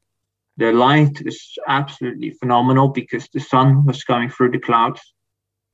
the 0.58 0.72
light 0.72 1.22
is 1.26 1.58
absolutely 1.68 2.32
phenomenal 2.32 2.88
because 2.88 3.28
the 3.30 3.40
sun 3.40 3.86
was 3.86 4.04
coming 4.04 4.30
through 4.30 4.52
the 4.52 4.60
clouds 4.60 5.02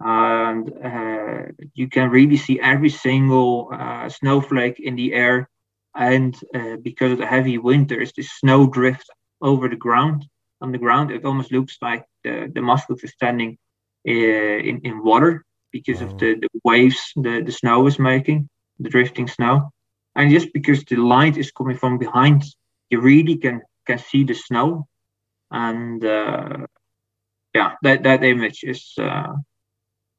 and 0.04 0.72
uh, 0.84 1.44
you 1.74 1.88
can 1.88 2.10
really 2.10 2.38
see 2.38 2.60
every 2.60 2.90
single 2.90 3.70
uh, 3.74 4.10
snowflake 4.10 4.80
in 4.80 4.96
the 4.96 5.14
air 5.14 5.50
and 5.96 6.36
uh, 6.56 6.76
because 6.82 7.12
of 7.14 7.18
the 7.20 7.26
heavy 7.26 7.58
wind 7.58 7.88
there 7.88 8.02
is 8.02 8.12
this 8.14 8.32
snow 8.40 8.68
drift 8.68 9.10
over 9.42 9.70
the 9.70 9.76
ground 9.76 10.26
on 10.62 10.72
the 10.72 10.78
ground 10.78 11.12
it 11.12 11.26
almost 11.26 11.52
looks 11.52 11.78
like 11.82 12.04
the, 12.24 12.52
the 12.54 12.60
muskox 12.60 13.04
is 13.04 13.12
standing 13.12 13.58
uh, 14.08 14.12
in, 14.12 14.82
in 14.84 15.04
water 15.04 15.46
because 15.74 16.02
of 16.02 16.18
the, 16.20 16.36
the 16.36 16.48
waves 16.64 17.12
the, 17.16 17.42
the 17.42 17.52
snow 17.52 17.86
is 17.88 18.00
making, 18.00 18.48
the 18.80 18.90
drifting 18.90 19.28
snow. 19.28 19.72
And 20.16 20.32
just 20.32 20.54
because 20.54 20.86
the 20.86 20.96
light 20.96 21.36
is 21.36 21.52
coming 21.52 21.78
from 21.78 21.98
behind, 21.98 22.44
you 22.90 23.02
really 23.02 23.36
can 23.38 23.62
can 23.86 23.98
see 23.98 24.24
the 24.24 24.36
snow. 24.36 24.88
And 25.52 26.06
uh, 26.06 26.68
yeah, 27.54 27.74
that, 27.82 28.04
that 28.04 28.24
image 28.24 28.64
is 28.64 28.94
uh, 28.98 29.34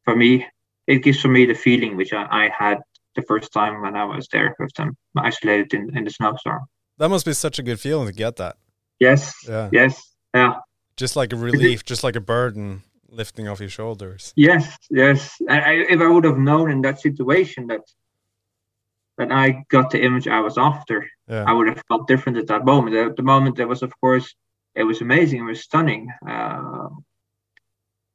for 0.05 0.15
me, 0.17 0.47
it 0.87 1.03
gives 1.03 1.21
for 1.21 1.29
me 1.29 1.47
the 1.47 1.55
feeling 1.55 1.97
which 1.97 2.13
I, 2.13 2.27
I 2.31 2.51
had 2.57 2.79
the 3.17 3.23
first 3.23 3.53
time 3.53 3.81
when 3.83 3.97
I 3.97 4.05
was 4.05 4.29
there 4.29 4.55
with 4.59 4.73
them 4.75 4.97
isolated 5.17 5.73
in, 5.75 5.97
in 5.97 6.05
the 6.05 6.11
snowstorm. 6.11 6.65
That 6.99 7.09
must 7.09 7.27
be 7.27 7.33
such 7.33 7.59
a 7.59 7.63
good 7.63 7.81
feeling 7.81 8.07
to 8.07 8.13
get 8.13 8.37
that. 8.37 8.57
Yes. 9.01 9.35
Yeah. 9.49 9.69
Yes. 9.73 10.15
Yeah. 10.35 10.55
Just 10.97 11.17
like 11.17 11.33
a 11.33 11.37
relief, 11.37 11.85
just 11.85 12.05
like 12.05 12.17
a 12.17 12.21
burden 12.21 12.83
lifting 13.09 13.49
off 13.49 13.61
your 13.61 13.69
shoulders. 13.69 14.33
Yes, 14.37 14.77
yes. 14.91 15.37
I, 15.49 15.85
if 15.89 16.01
I 16.01 16.09
would 16.09 16.25
have 16.25 16.39
known 16.39 16.71
in 16.71 16.83
that 16.83 17.01
situation 17.01 17.69
that 17.69 17.81
that 19.17 19.31
I 19.31 19.65
got 19.69 19.91
the 19.91 20.03
image 20.03 20.27
I 20.27 20.41
was 20.41 20.59
after, 20.59 21.09
yeah. 21.29 21.45
I 21.47 21.53
would 21.53 21.69
have 21.69 21.83
felt 21.87 22.09
different 22.09 22.37
at 22.39 22.49
that 22.49 22.65
moment. 22.65 22.97
At 22.97 23.17
the 23.17 23.23
moment, 23.23 23.57
there 23.57 23.69
was, 23.69 23.83
of 23.83 23.93
course, 24.01 24.35
it 24.75 24.83
was 24.83 25.01
amazing. 25.01 25.39
It 25.39 25.45
was 25.45 25.63
stunning. 25.63 26.09
Uh, 26.29 26.89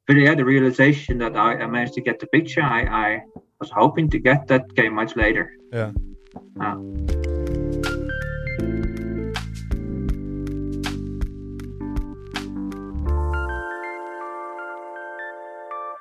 but 0.09 0.17
yeah, 0.17 0.33
the 0.33 0.43
realization 0.43 1.19
that 1.19 1.35
I, 1.35 1.53
I, 1.53 1.67
managed 1.67 1.93
to 1.93 2.01
get 2.01 2.19
the 2.19 2.25
picture 2.25 2.63
I, 2.63 2.81
I 2.81 3.23
was 3.59 3.69
hoping 3.69 4.09
to 4.09 4.17
get 4.17 4.47
that 4.47 4.75
came 4.75 4.95
much 4.95 5.15
later. 5.15 5.53
Yeah. 5.71 5.91
Uh, 6.59 6.77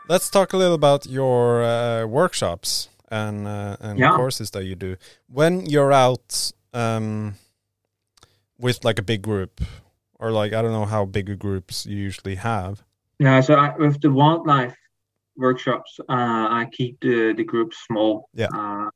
Let's 0.09 0.31
talk 0.31 0.55
a 0.55 0.57
little 0.57 0.75
about 0.75 1.05
your 1.05 1.63
uh, 1.63 2.07
workshops 2.07 2.89
and 3.11 3.47
uh, 3.47 3.77
and 3.79 3.99
yeah. 3.99 4.17
courses 4.17 4.53
that 4.53 4.65
you 4.65 4.75
do. 4.75 4.97
When 5.29 5.67
you're 5.67 5.93
out 5.93 6.51
um, 6.73 7.35
with 8.59 8.87
like 8.87 8.99
a 8.99 9.03
big 9.03 9.21
group, 9.21 9.61
or 10.19 10.31
like 10.31 10.55
I 10.55 10.63
don't 10.63 10.73
know 10.73 10.87
how 10.87 11.05
big 11.05 11.39
groups 11.39 11.85
you 11.85 11.99
usually 11.99 12.37
have. 12.37 12.88
Yeah, 13.19 13.41
so 13.41 13.55
I, 13.55 13.77
with 13.77 14.01
the 14.01 14.11
wildlife 14.11 14.77
workshops, 15.37 15.99
uh, 16.01 16.47
I 16.61 16.69
keep 16.71 17.01
the 17.01 17.35
the 17.35 17.45
group 17.45 17.73
small. 17.75 18.29
Yeah. 18.35 18.49
Uh, 18.53 18.91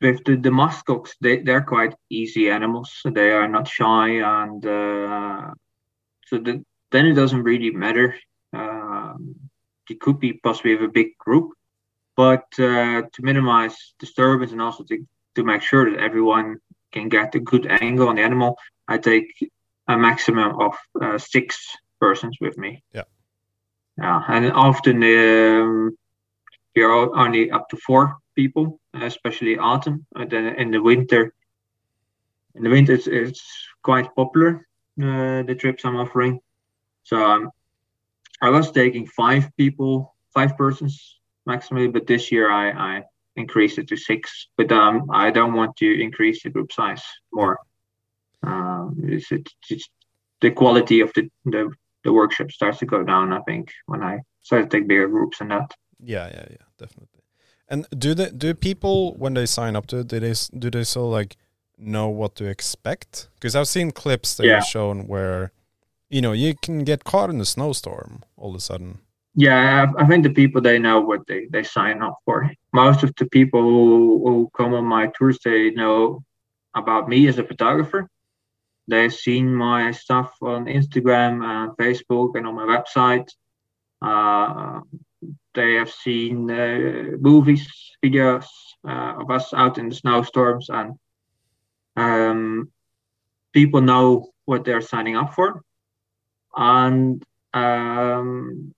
with 0.00 0.24
the, 0.24 0.34
the 0.34 0.50
muskox, 0.50 1.10
they, 1.20 1.42
they're 1.42 1.62
quite 1.62 1.94
easy 2.10 2.50
animals. 2.50 2.90
They 3.04 3.30
are 3.30 3.46
not 3.46 3.68
shy, 3.68 4.08
and 4.18 4.64
uh, 4.66 5.54
so 6.26 6.38
the, 6.38 6.64
then 6.90 7.06
it 7.06 7.14
doesn't 7.14 7.44
really 7.44 7.70
matter 7.70 8.16
um, 8.52 9.34
it 9.88 10.00
could 10.00 10.20
be 10.20 10.34
possibly 10.34 10.74
with 10.74 10.90
a 10.90 10.92
big 10.92 11.16
group, 11.18 11.52
but 12.16 12.46
uh, 12.58 13.02
to 13.12 13.20
minimize 13.20 13.94
disturbance 13.98 14.52
and 14.52 14.62
also 14.62 14.84
to, 14.84 15.06
to 15.34 15.44
make 15.44 15.62
sure 15.62 15.90
that 15.90 16.00
everyone 16.00 16.58
can 16.92 17.08
get 17.08 17.34
a 17.34 17.40
good 17.40 17.66
angle 17.66 18.08
on 18.08 18.16
the 18.16 18.22
animal, 18.22 18.56
I 18.88 18.98
take 18.98 19.50
a 19.92 19.98
maximum 19.98 20.60
of 20.60 20.74
uh, 21.00 21.18
six 21.18 21.76
persons 22.00 22.38
with 22.40 22.56
me. 22.58 22.82
Yeah. 22.92 23.04
Yeah, 23.98 24.22
and 24.28 24.50
often 24.52 24.96
um, 25.02 25.96
you're 26.74 27.16
only 27.16 27.50
up 27.50 27.68
to 27.68 27.76
four 27.76 28.16
people, 28.34 28.80
especially 28.94 29.58
autumn. 29.58 30.06
And 30.14 30.30
then 30.30 30.46
in 30.56 30.70
the 30.70 30.82
winter, 30.82 31.34
in 32.54 32.62
the 32.64 32.70
winter 32.70 32.94
it's, 32.94 33.06
it's 33.06 33.42
quite 33.82 34.14
popular. 34.14 34.66
Uh, 35.00 35.42
the 35.42 35.56
trips 35.58 35.84
I'm 35.84 35.96
offering, 35.96 36.40
so 37.02 37.16
um, 37.16 37.50
I 38.40 38.50
was 38.50 38.70
taking 38.70 39.06
five 39.06 39.48
people, 39.56 40.14
five 40.34 40.56
persons 40.56 41.18
maximally, 41.48 41.92
but 41.92 42.06
this 42.06 42.30
year 42.30 42.50
I, 42.50 42.70
I 42.70 43.02
increased 43.36 43.78
it 43.78 43.88
to 43.88 43.96
six. 43.96 44.48
But 44.56 44.70
um, 44.72 45.10
I 45.10 45.30
don't 45.30 45.54
want 45.54 45.76
to 45.78 46.02
increase 46.02 46.42
the 46.42 46.50
group 46.50 46.72
size 46.72 47.02
more. 47.32 47.58
Um, 48.42 48.96
it's, 49.04 49.30
it's, 49.30 49.88
the 50.40 50.50
quality 50.50 51.00
of 51.00 51.12
the, 51.14 51.30
the 51.44 51.70
the 52.04 52.12
workshop 52.12 52.50
starts 52.50 52.78
to 52.78 52.86
go 52.86 53.04
down. 53.04 53.32
I 53.32 53.40
think 53.42 53.70
when 53.86 54.02
I 54.02 54.20
start 54.40 54.68
to 54.68 54.76
take 54.76 54.88
bigger 54.88 55.06
groups 55.06 55.40
and 55.40 55.52
that. 55.52 55.72
Yeah, 56.00 56.26
yeah, 56.26 56.46
yeah, 56.50 56.66
definitely. 56.78 57.20
And 57.68 57.86
do 57.96 58.12
the 58.12 58.32
do 58.32 58.52
people 58.54 59.14
when 59.14 59.34
they 59.34 59.46
sign 59.46 59.76
up 59.76 59.86
to 59.88 59.98
it, 59.98 60.08
do 60.08 60.18
they 60.18 60.34
do 60.58 60.68
they 60.68 60.82
so 60.82 61.08
like 61.08 61.36
know 61.78 62.08
what 62.08 62.34
to 62.36 62.44
expect? 62.46 63.28
Because 63.34 63.54
I've 63.54 63.68
seen 63.68 63.92
clips 63.92 64.34
that 64.34 64.46
yeah. 64.46 64.56
you've 64.56 64.64
shown 64.64 65.06
where 65.06 65.52
you 66.12 66.20
know 66.20 66.32
you 66.32 66.54
can 66.54 66.84
get 66.84 67.02
caught 67.02 67.30
in 67.30 67.40
a 67.40 67.44
snowstorm 67.44 68.22
all 68.36 68.50
of 68.50 68.56
a 68.56 68.60
sudden 68.60 69.00
yeah 69.34 69.90
i 69.98 70.06
think 70.06 70.22
the 70.22 70.30
people 70.30 70.60
they 70.60 70.78
know 70.78 71.00
what 71.00 71.26
they, 71.26 71.46
they 71.50 71.62
sign 71.62 72.02
up 72.02 72.18
for 72.24 72.52
most 72.72 73.02
of 73.02 73.12
the 73.16 73.26
people 73.26 73.62
who, 73.62 74.22
who 74.24 74.50
come 74.54 74.74
on 74.74 74.84
my 74.84 75.10
tours 75.16 75.38
they 75.44 75.70
know 75.70 76.22
about 76.74 77.08
me 77.08 77.26
as 77.26 77.38
a 77.38 77.44
photographer 77.44 78.08
they've 78.88 79.14
seen 79.14 79.54
my 79.54 79.90
stuff 79.92 80.34
on 80.42 80.66
instagram 80.66 81.44
and 81.44 81.76
facebook 81.76 82.36
and 82.36 82.46
on 82.46 82.54
my 82.54 82.64
website. 82.64 83.28
Uh, 84.00 84.80
they 85.54 85.74
have 85.74 85.90
seen 85.90 86.50
uh, 86.50 87.16
movies 87.20 87.68
videos 88.04 88.46
uh, 88.86 89.14
of 89.20 89.30
us 89.30 89.52
out 89.54 89.78
in 89.78 89.88
the 89.88 89.94
snowstorms 89.94 90.68
and 90.70 90.98
um, 91.96 92.70
people 93.52 93.80
know 93.80 94.30
what 94.44 94.64
they're 94.64 94.80
signing 94.80 95.16
up 95.16 95.34
for. 95.34 95.62
And 96.56 97.22
um, 97.54 98.74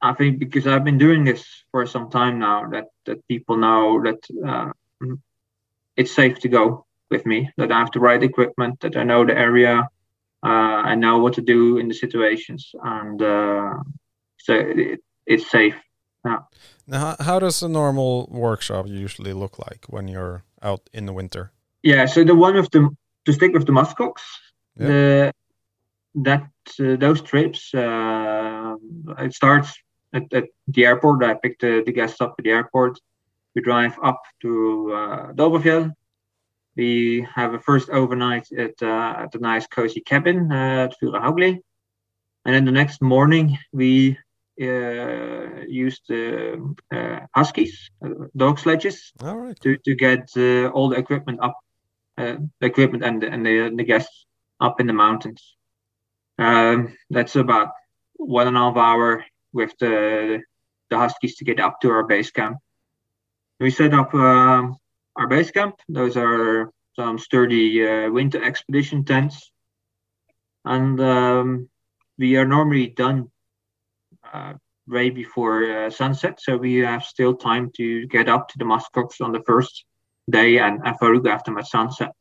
I 0.00 0.12
think 0.14 0.38
because 0.38 0.66
I've 0.66 0.84
been 0.84 0.98
doing 0.98 1.24
this 1.24 1.46
for 1.70 1.86
some 1.86 2.10
time 2.10 2.38
now, 2.38 2.68
that 2.70 2.86
that 3.06 3.26
people 3.28 3.56
know 3.56 4.02
that 4.02 4.20
uh, 4.46 4.72
it's 5.96 6.14
safe 6.14 6.40
to 6.40 6.48
go 6.48 6.83
with 7.10 7.26
me. 7.26 7.50
That 7.56 7.72
I 7.72 7.78
have 7.80 7.92
the 7.92 8.00
right 8.00 8.22
equipment. 8.22 8.80
That 8.80 8.96
I 8.96 9.04
know 9.04 9.24
the 9.24 9.36
area. 9.36 9.88
Uh, 10.42 10.82
I 10.90 10.94
know 10.94 11.18
what 11.18 11.34
to 11.34 11.42
do 11.42 11.78
in 11.78 11.88
the 11.88 11.94
situations, 11.94 12.70
and 12.82 13.22
uh, 13.22 13.74
so 14.38 14.54
it, 14.54 15.00
it's 15.26 15.50
safe. 15.50 15.76
Yeah. 16.24 16.40
Now, 16.86 17.16
how 17.20 17.38
does 17.38 17.62
a 17.62 17.68
normal 17.68 18.28
workshop 18.30 18.86
usually 18.86 19.32
look 19.32 19.58
like 19.58 19.86
when 19.88 20.08
you're 20.08 20.44
out 20.62 20.88
in 20.92 21.06
the 21.06 21.12
winter? 21.12 21.52
Yeah, 21.82 22.06
so 22.06 22.24
the 22.24 22.34
one 22.34 22.56
of 22.56 22.70
the 22.70 22.90
to 23.24 23.32
stick 23.32 23.52
with 23.52 23.66
the 23.66 23.72
muskox, 23.72 24.20
yeah. 24.78 24.86
the 24.86 25.32
that 26.14 26.48
uh, 26.80 26.96
those 26.96 27.20
trips 27.22 27.74
uh, 27.74 28.76
it 29.18 29.34
starts 29.34 29.74
at, 30.12 30.32
at, 30.32 30.44
the 30.68 30.86
airport. 30.86 31.24
I 31.24 31.34
pick 31.34 31.58
the, 31.58 31.82
the 31.84 31.92
guests 31.92 32.20
up 32.20 32.34
at 32.38 32.44
the 32.44 32.50
airport. 32.50 32.98
We 33.54 33.62
drive 33.62 33.98
up 34.02 34.22
to 34.42 34.92
uh, 34.92 35.32
Dovrefjell. 35.32 35.92
We 36.76 37.26
have 37.34 37.54
a 37.54 37.60
first 37.60 37.88
overnight 37.90 38.50
at 38.52 38.82
uh, 38.82 39.14
at 39.22 39.34
a 39.34 39.38
nice 39.38 39.66
cozy 39.66 40.00
cabin 40.00 40.50
uh, 40.50 40.84
at 40.84 40.94
Furuhaugli. 40.98 41.60
And 42.44 42.54
then 42.54 42.64
the 42.64 42.72
next 42.72 43.00
morning 43.00 43.58
we 43.72 44.18
uh, 44.60 45.64
use 45.66 46.00
the 46.08 46.74
uh, 46.92 47.20
huskies, 47.34 47.90
uh, 48.04 48.26
dog 48.36 48.58
sledges, 48.58 49.12
to, 49.60 49.76
to 49.78 49.94
get 49.94 50.28
uh, 50.36 50.68
all 50.68 50.90
the 50.90 50.96
equipment 50.96 51.40
up, 51.42 51.56
uh, 52.18 52.36
the 52.60 52.66
equipment 52.66 53.02
and 53.02 53.22
the, 53.22 53.28
and 53.30 53.46
the, 53.46 53.72
the 53.74 53.84
guests 53.84 54.26
up 54.60 54.80
in 54.80 54.86
the 54.86 54.92
mountains. 54.92 55.56
Um, 56.38 56.96
that's 57.10 57.36
about 57.36 57.70
one 58.16 58.46
and 58.46 58.56
a 58.56 58.60
half 58.60 58.76
hour 58.76 59.24
with 59.52 59.72
the 59.78 60.42
the 60.90 60.98
Huskies 60.98 61.36
to 61.36 61.44
get 61.44 61.60
up 61.60 61.80
to 61.80 61.90
our 61.90 62.04
base 62.04 62.30
camp. 62.30 62.58
We 63.58 63.70
set 63.70 63.94
up 63.94 64.14
uh, 64.14 64.68
our 65.16 65.26
base 65.26 65.50
camp. 65.50 65.76
Those 65.88 66.16
are 66.16 66.70
some 66.96 67.18
sturdy 67.18 67.86
uh, 67.86 68.10
winter 68.10 68.42
expedition 68.42 69.04
tents, 69.04 69.50
and 70.64 71.00
um, 71.00 71.68
we 72.18 72.36
are 72.36 72.46
normally 72.46 72.88
done 72.88 73.30
uh, 74.32 74.54
right 74.86 75.14
before 75.14 75.64
uh, 75.64 75.90
sunset, 75.90 76.38
so 76.40 76.56
we 76.56 76.76
have 76.78 77.04
still 77.04 77.34
time 77.34 77.70
to 77.76 78.06
get 78.06 78.28
up 78.28 78.48
to 78.48 78.58
the 78.58 78.64
muskox 78.64 79.20
on 79.20 79.32
the 79.32 79.42
first 79.46 79.84
day 80.30 80.58
and, 80.58 80.80
and 80.84 80.98
photograph 80.98 81.44
them 81.44 81.58
at 81.58 81.66
sunset. 81.66 82.14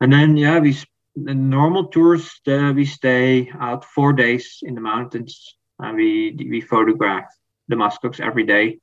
And 0.00 0.12
then 0.12 0.36
yeah, 0.36 0.58
we 0.58 0.76
the 1.16 1.34
normal 1.34 1.86
tours, 1.86 2.40
uh, 2.46 2.72
we 2.74 2.84
stay 2.84 3.50
out 3.58 3.84
four 3.84 4.12
days 4.12 4.58
in 4.62 4.74
the 4.74 4.80
mountains. 4.80 5.56
and 5.78 5.96
we 5.96 6.36
we 6.38 6.60
photograph 6.60 7.26
the 7.68 7.76
muskox 7.76 8.20
every 8.20 8.44
day. 8.44 8.78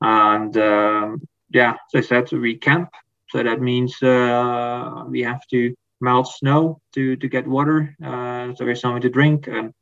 And 0.00 0.56
um, 0.56 1.22
yeah, 1.50 1.74
as 1.94 2.04
I 2.04 2.08
said, 2.08 2.30
we 2.32 2.56
camp, 2.56 2.90
so 3.30 3.42
that 3.42 3.60
means 3.60 4.02
uh, 4.02 5.04
we 5.08 5.22
have 5.22 5.46
to 5.50 5.74
melt 6.00 6.28
snow 6.28 6.80
to 6.94 7.16
to 7.16 7.28
get 7.28 7.46
water, 7.46 7.94
uh, 8.04 8.54
so 8.54 8.64
there's 8.64 8.80
something 8.80 9.02
to 9.02 9.10
drink, 9.10 9.48
and 9.48 9.72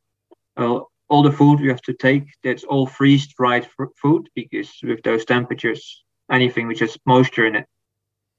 all 1.09 1.23
the 1.23 1.33
food 1.33 1.61
we 1.61 1.69
have 1.69 1.83
to 1.83 1.93
take 1.93 2.25
that's 2.43 2.65
all 2.65 2.87
freeze 2.87 3.27
dried 3.27 3.69
food 4.01 4.29
because 4.35 4.71
with 4.83 5.03
those 5.03 5.25
temperatures, 5.25 6.05
anything 6.31 6.67
which 6.67 6.81
has 6.81 6.99
moisture 7.07 7.47
in 7.47 7.57
it 7.57 7.67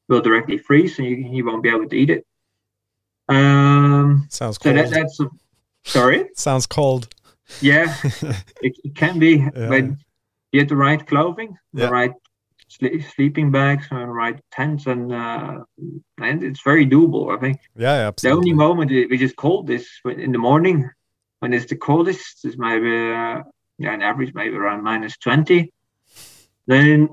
will 0.10 0.22
directly 0.22 0.58
freeze, 0.58 1.00
and 1.00 1.08
you, 1.08 1.16
you 1.16 1.46
won't 1.46 1.64
be 1.64 1.70
able 1.70 1.88
to 1.88 1.96
eat 1.96 2.10
it. 2.10 2.26
Um, 3.28 4.28
Sounds 4.30 4.58
cold. 4.58 4.76
So 4.76 4.82
that, 4.82 4.92
that's 4.92 5.20
a, 5.20 5.30
sorry. 5.84 6.30
Sounds 6.36 6.68
cold. 6.68 7.08
Yeah, 7.62 7.96
it, 8.62 8.78
it, 8.84 8.96
can 8.96 9.20
be, 9.20 9.38
yeah. 9.38 9.70
but 9.70 9.84
you 10.52 10.60
have 10.60 10.70
the 10.70 10.76
right 10.76 11.06
clothing, 11.06 11.58
the 11.74 11.90
right 11.90 12.14
sleeping 12.68 13.52
bags, 13.52 13.88
and 13.92 14.14
right 14.14 14.40
tents, 14.52 14.86
and 14.88 15.14
uh, 15.14 15.60
and 16.20 16.44
it's 16.44 16.62
very 16.64 16.86
doable. 16.86 17.36
I 17.36 17.40
think. 17.40 17.60
Yeah, 17.76 18.08
absolutely. 18.08 18.36
The 18.36 18.38
only 18.38 18.54
moment 18.54 18.92
which 19.12 19.22
is 19.22 19.34
cold 19.34 19.70
is 19.70 19.88
in 20.06 20.32
the 20.32 20.38
morning 20.38 20.90
when 21.40 21.54
it's 21.54 21.66
the 21.66 21.78
coldest. 21.78 22.46
Is 22.46 22.58
maybe 22.58 22.90
uh, 22.90 23.44
yeah, 23.78 23.94
an 23.94 24.02
average 24.02 24.34
maybe 24.34 24.56
around 24.56 24.84
minus 24.84 25.18
twenty. 25.18 25.72
Then 26.68 27.10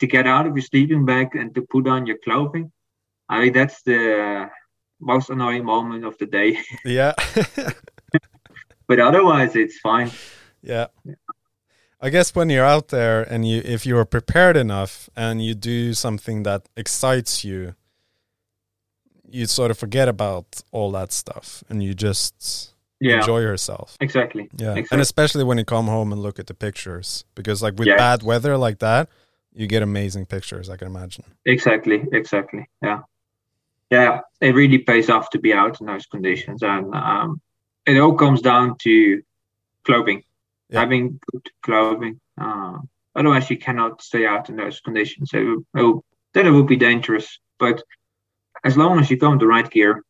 to 0.00 0.06
get 0.06 0.26
out 0.26 0.46
of 0.46 0.56
your 0.56 0.62
sleeping 0.62 1.06
bag 1.06 1.34
and 1.34 1.54
to 1.54 1.62
put 1.62 1.86
on 1.88 2.06
your 2.06 2.18
clothing, 2.18 2.70
I 3.28 3.40
think 3.40 3.54
that's 3.54 3.82
the 3.82 4.50
most 5.00 5.30
annoying 5.30 5.64
moment 5.64 6.04
of 6.04 6.18
the 6.18 6.26
day. 6.26 6.58
Yeah. 6.84 7.14
but 8.86 9.00
otherwise, 9.00 9.56
it's 9.56 9.78
fine. 9.78 10.10
Yeah. 10.62 10.86
yeah. 11.04 11.14
I 12.04 12.10
guess 12.10 12.34
when 12.34 12.50
you're 12.50 12.64
out 12.76 12.88
there 12.88 13.22
and 13.22 13.48
you, 13.48 13.62
if 13.64 13.86
you 13.86 13.96
are 13.96 14.04
prepared 14.04 14.56
enough 14.56 15.08
and 15.16 15.42
you 15.44 15.54
do 15.54 15.94
something 15.94 16.42
that 16.42 16.68
excites 16.76 17.44
you, 17.44 17.74
you 19.28 19.46
sort 19.46 19.70
of 19.70 19.78
forget 19.78 20.08
about 20.08 20.46
all 20.70 20.92
that 20.92 21.12
stuff 21.12 21.64
and 21.68 21.82
you 21.82 21.94
just 21.94 22.74
yeah. 23.00 23.16
enjoy 23.16 23.40
yourself. 23.40 23.96
Exactly. 24.00 24.48
Yeah. 24.56 24.72
Exactly. 24.72 24.88
And 24.92 25.00
especially 25.00 25.44
when 25.44 25.58
you 25.58 25.64
come 25.64 25.86
home 25.86 26.12
and 26.12 26.20
look 26.22 26.38
at 26.38 26.46
the 26.46 26.54
pictures, 26.54 27.24
because 27.34 27.62
like 27.62 27.78
with 27.78 27.88
bad 27.88 28.22
weather 28.22 28.56
like 28.56 28.80
that, 28.80 29.08
you 29.54 29.66
get 29.66 29.82
amazing 29.82 30.26
pictures. 30.26 30.68
I 30.68 30.76
can 30.76 30.88
imagine. 30.88 31.24
Exactly. 31.46 32.04
Exactly. 32.12 32.68
Yeah 32.82 33.00
yeah, 33.90 34.20
it 34.40 34.54
really 34.54 34.78
pays 34.78 35.10
off 35.10 35.30
to 35.30 35.38
be 35.38 35.52
out 35.52 35.80
in 35.80 35.86
those 35.86 36.06
conditions, 36.06 36.62
and 36.62 36.94
um, 36.94 37.40
it 37.86 37.98
all 37.98 38.14
comes 38.14 38.40
down 38.40 38.76
to 38.78 39.22
clothing, 39.84 40.24
yeah. 40.74 40.80
having 40.80 41.20
good 41.30 41.50
clothing. 41.62 42.20
Uh, 42.38 42.78
otherwise, 43.14 43.48
you 43.50 43.58
cannot 43.58 44.02
stay 44.02 44.26
out 44.26 44.48
in 44.48 44.56
those 44.56 44.80
conditions. 44.80 45.30
It, 45.32 45.58
it, 45.74 45.96
then 46.34 46.46
it 46.46 46.50
would 46.50 46.66
be 46.66 46.76
dangerous. 46.76 47.38
But 47.58 47.82
as 48.64 48.76
long 48.76 48.98
as 48.98 49.10
you 49.10 49.18
come 49.18 49.38
the 49.38 49.46
right 49.46 49.70
gear, 49.70 50.02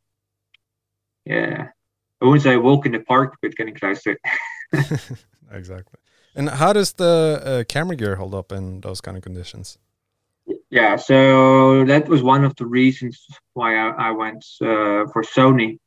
yeah, 1.24 1.68
I 2.20 2.24
wouldn't 2.24 2.42
say 2.42 2.56
walk 2.56 2.86
in 2.86 2.92
the 2.92 3.00
park, 3.00 3.36
but 3.40 3.56
getting 3.56 3.74
close 3.74 4.02
to 4.02 4.16
it. 4.16 5.24
exactly. 5.52 5.98
And 6.34 6.48
how 6.48 6.72
does 6.72 6.94
the 6.94 7.42
uh, 7.44 7.64
camera 7.64 7.96
gear 7.96 8.16
hold 8.16 8.34
up 8.34 8.50
in 8.50 8.80
those 8.80 9.00
kind 9.00 9.16
of 9.16 9.22
conditions? 9.22 9.78
Yeah, 10.70 10.96
so 10.96 11.84
that 11.84 12.08
was 12.08 12.22
one 12.22 12.44
of 12.44 12.56
the 12.56 12.66
reasons 12.66 13.24
why 13.52 13.76
I, 13.76 14.08
I 14.08 14.10
went 14.10 14.44
uh, 14.60 15.06
for 15.12 15.22
Sony 15.22 15.78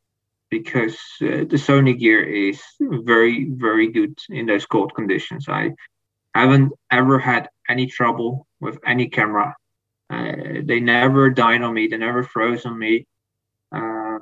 because 0.50 0.98
uh, 1.22 1.44
the 1.52 1.58
Sony 1.58 1.98
gear 1.98 2.24
is 2.24 2.62
very, 2.80 3.50
very 3.50 3.92
good 3.92 4.18
in 4.30 4.46
those 4.46 4.66
cold 4.66 4.94
conditions. 4.96 5.48
I 5.50 5.72
haven't 6.34 6.72
ever 6.92 7.20
had 7.20 7.50
any 7.70 7.88
trouble 7.88 8.48
with 8.60 8.80
any 8.86 9.10
camera. 9.10 9.56
Uh, 10.10 10.62
they 10.64 10.80
never 10.80 11.30
died 11.30 11.62
on 11.62 11.74
me. 11.74 11.88
They 11.88 11.98
never 11.98 12.24
froze 12.24 12.66
on 12.66 12.80
me. 12.80 13.06
Uh, 13.72 14.20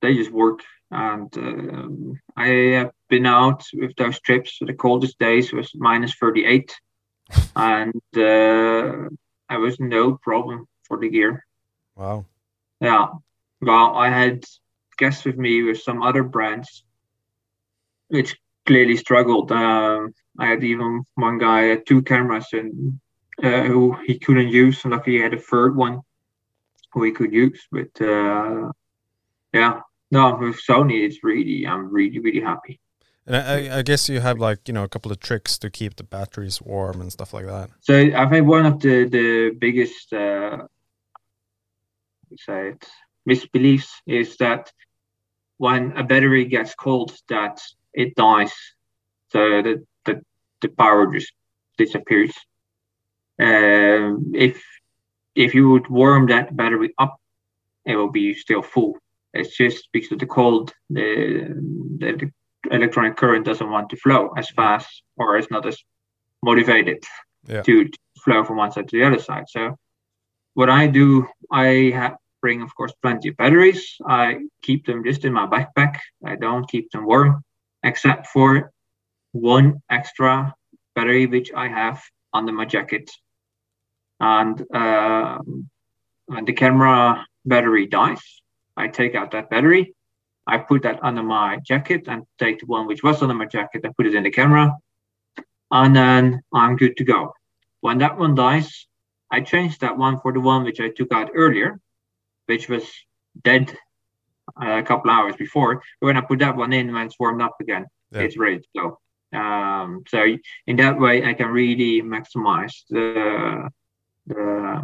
they 0.00 0.14
just 0.14 0.32
work. 0.32 0.60
And 0.90 1.36
um, 1.36 2.20
I 2.36 2.48
have 2.78 2.90
been 3.08 3.26
out 3.26 3.64
with 3.74 3.94
those 3.96 4.20
trips. 4.20 4.58
The 4.60 4.74
coldest 4.74 5.18
days 5.18 5.52
was 5.52 5.70
minus 5.74 6.14
38 6.14 6.74
and 7.56 8.02
uh, 8.16 9.08
I 9.48 9.56
was 9.58 9.78
no 9.78 10.16
problem 10.16 10.66
for 10.84 10.98
the 10.98 11.08
gear. 11.08 11.44
Wow. 11.96 12.26
Yeah. 12.80 13.08
Well, 13.60 13.94
I 13.94 14.08
had 14.08 14.44
guests 14.96 15.24
with 15.24 15.36
me 15.36 15.62
with 15.62 15.80
some 15.80 16.02
other 16.02 16.22
brands, 16.22 16.84
which 18.08 18.36
clearly 18.66 18.96
struggled. 18.96 19.52
Um, 19.52 20.14
I 20.38 20.46
had 20.46 20.64
even 20.64 21.04
one 21.14 21.38
guy 21.38 21.62
had 21.62 21.86
two 21.86 22.02
cameras 22.02 22.46
and 22.52 23.00
uh, 23.42 23.64
who 23.64 23.96
he 24.06 24.18
couldn't 24.18 24.48
use. 24.48 24.84
and 24.84 24.92
Luckily, 24.92 25.16
he 25.16 25.22
had 25.22 25.34
a 25.34 25.40
third 25.40 25.76
one 25.76 26.00
who 26.92 27.02
he 27.04 27.12
could 27.12 27.32
use. 27.32 27.66
But 27.70 27.90
uh, 28.00 28.70
yeah, 29.52 29.80
no, 30.10 30.36
with 30.36 30.60
Sony, 30.68 31.04
it's 31.04 31.22
really 31.22 31.66
I'm 31.66 31.92
really 31.92 32.18
really 32.18 32.40
happy. 32.40 32.80
And 33.26 33.36
I, 33.36 33.78
I, 33.78 33.82
guess 33.82 34.08
you 34.08 34.20
have 34.20 34.38
like 34.38 34.66
you 34.66 34.74
know 34.74 34.82
a 34.82 34.88
couple 34.88 35.12
of 35.12 35.20
tricks 35.20 35.58
to 35.58 35.70
keep 35.70 35.96
the 35.96 36.02
batteries 36.02 36.60
warm 36.62 37.00
and 37.00 37.12
stuff 37.12 37.34
like 37.34 37.46
that. 37.46 37.70
So 37.80 37.94
I 37.94 38.28
think 38.28 38.46
one 38.46 38.66
of 38.66 38.80
the 38.80 39.04
the 39.04 39.50
biggest 39.58 40.12
uh, 40.12 40.66
say 42.36 42.70
it 42.70 42.86
misbeliefs 43.28 43.90
is 44.06 44.36
that 44.38 44.72
when 45.58 45.92
a 45.96 46.02
battery 46.02 46.44
gets 46.46 46.74
cold, 46.74 47.12
that 47.28 47.60
it 47.92 48.14
dies, 48.14 48.52
so 49.28 49.62
that 49.62 49.84
the 50.04 50.22
the 50.60 50.68
power 50.68 51.06
just 51.12 51.32
disappears. 51.76 52.34
Um, 53.38 54.32
if 54.34 54.62
if 55.34 55.54
you 55.54 55.70
would 55.70 55.88
warm 55.88 56.26
that 56.26 56.56
battery 56.56 56.92
up, 56.98 57.16
it 57.84 57.96
will 57.96 58.10
be 58.10 58.34
still 58.34 58.62
full. 58.62 58.98
It's 59.32 59.56
just 59.56 59.88
because 59.92 60.12
of 60.12 60.18
the 60.18 60.26
cold, 60.26 60.72
the, 60.88 61.54
the 61.98 62.32
electronic 62.70 63.16
current 63.16 63.44
doesn't 63.44 63.70
want 63.70 63.90
to 63.90 63.96
flow 63.96 64.30
as 64.36 64.50
fast 64.50 65.02
or 65.16 65.38
is 65.38 65.50
not 65.50 65.66
as 65.66 65.78
motivated 66.42 67.04
yeah. 67.48 67.62
to, 67.62 67.84
to, 67.84 67.98
flow 68.24 68.44
from 68.44 68.58
one 68.58 68.70
side 68.70 68.86
to 68.86 68.98
the 68.98 69.06
other 69.06 69.18
side. 69.18 69.44
So 69.48 69.76
what 70.52 70.68
I 70.68 70.88
do, 70.88 71.26
I 71.50 71.90
have, 71.94 72.16
bring, 72.40 72.62
of 72.62 72.74
course, 72.74 72.92
plenty 73.02 73.28
of 73.28 73.36
batteries. 73.36 73.96
I 74.06 74.40
keep 74.62 74.86
them 74.86 75.04
just 75.04 75.24
in 75.24 75.32
my 75.32 75.46
backpack. 75.46 75.98
I 76.24 76.36
don't 76.36 76.68
keep 76.68 76.90
them 76.90 77.06
warm, 77.06 77.42
except 77.82 78.28
for 78.28 78.72
one 79.32 79.82
extra 79.90 80.54
battery 80.94 81.26
which 81.26 81.52
I 81.54 81.68
have 81.68 82.02
under 82.32 82.52
my 82.52 82.64
jacket. 82.64 83.10
And 84.20 84.60
uh, 84.74 85.38
the 86.44 86.52
camera 86.52 87.26
battery 87.44 87.86
dies, 87.86 88.22
I 88.76 88.88
take 88.88 89.14
out 89.14 89.30
that 89.30 89.50
battery 89.50 89.94
I 90.50 90.58
put 90.58 90.82
that 90.82 90.98
under 91.02 91.22
my 91.22 91.58
jacket 91.64 92.08
and 92.08 92.24
take 92.38 92.58
the 92.58 92.66
one 92.66 92.88
which 92.88 93.04
was 93.04 93.22
under 93.22 93.34
my 93.34 93.46
jacket 93.46 93.82
and 93.84 93.96
put 93.96 94.06
it 94.06 94.16
in 94.16 94.24
the 94.24 94.30
camera. 94.30 94.76
And 95.70 95.94
then 95.94 96.40
I'm 96.52 96.74
good 96.74 96.96
to 96.96 97.04
go. 97.04 97.32
When 97.82 97.98
that 97.98 98.18
one 98.18 98.34
dies, 98.34 98.86
I 99.30 99.42
change 99.42 99.78
that 99.78 99.96
one 99.96 100.18
for 100.20 100.32
the 100.32 100.40
one 100.40 100.64
which 100.64 100.80
I 100.80 100.88
took 100.88 101.12
out 101.12 101.30
earlier, 101.34 101.78
which 102.50 102.68
was 102.68 102.84
dead 103.44 103.70
uh, 104.60 104.78
a 104.78 104.82
couple 104.82 105.08
hours 105.08 105.36
before. 105.36 105.82
But 106.00 106.06
when 106.06 106.16
I 106.16 106.22
put 106.22 106.40
that 106.40 106.56
one 106.56 106.72
in, 106.72 106.92
when 106.92 107.06
it's 107.06 107.18
warmed 107.20 107.42
up 107.42 107.56
again, 107.60 107.86
yeah. 108.10 108.22
it's 108.22 108.36
ready 108.36 108.58
to 108.58 108.68
go. 108.76 109.38
Um, 109.38 110.02
so 110.08 110.20
in 110.66 110.76
that 110.76 110.98
way, 110.98 111.24
I 111.24 111.32
can 111.34 111.46
really 111.46 112.02
maximize 112.02 112.74
the, 112.90 113.68
the 114.26 114.82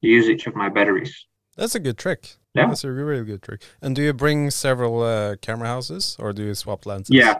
usage 0.00 0.48
of 0.48 0.56
my 0.56 0.68
batteries. 0.68 1.14
That's 1.56 1.76
a 1.76 1.80
good 1.80 1.98
trick. 1.98 2.36
Yeah, 2.54 2.66
that's 2.66 2.82
a 2.82 2.90
really 2.90 3.24
good 3.24 3.42
trick. 3.42 3.62
And 3.80 3.94
do 3.94 4.02
you 4.02 4.12
bring 4.12 4.50
several 4.50 5.02
uh, 5.02 5.36
camera 5.36 5.68
houses, 5.68 6.16
or 6.18 6.32
do 6.32 6.42
you 6.42 6.54
swap 6.54 6.84
lenses? 6.84 7.14
Yeah, 7.14 7.38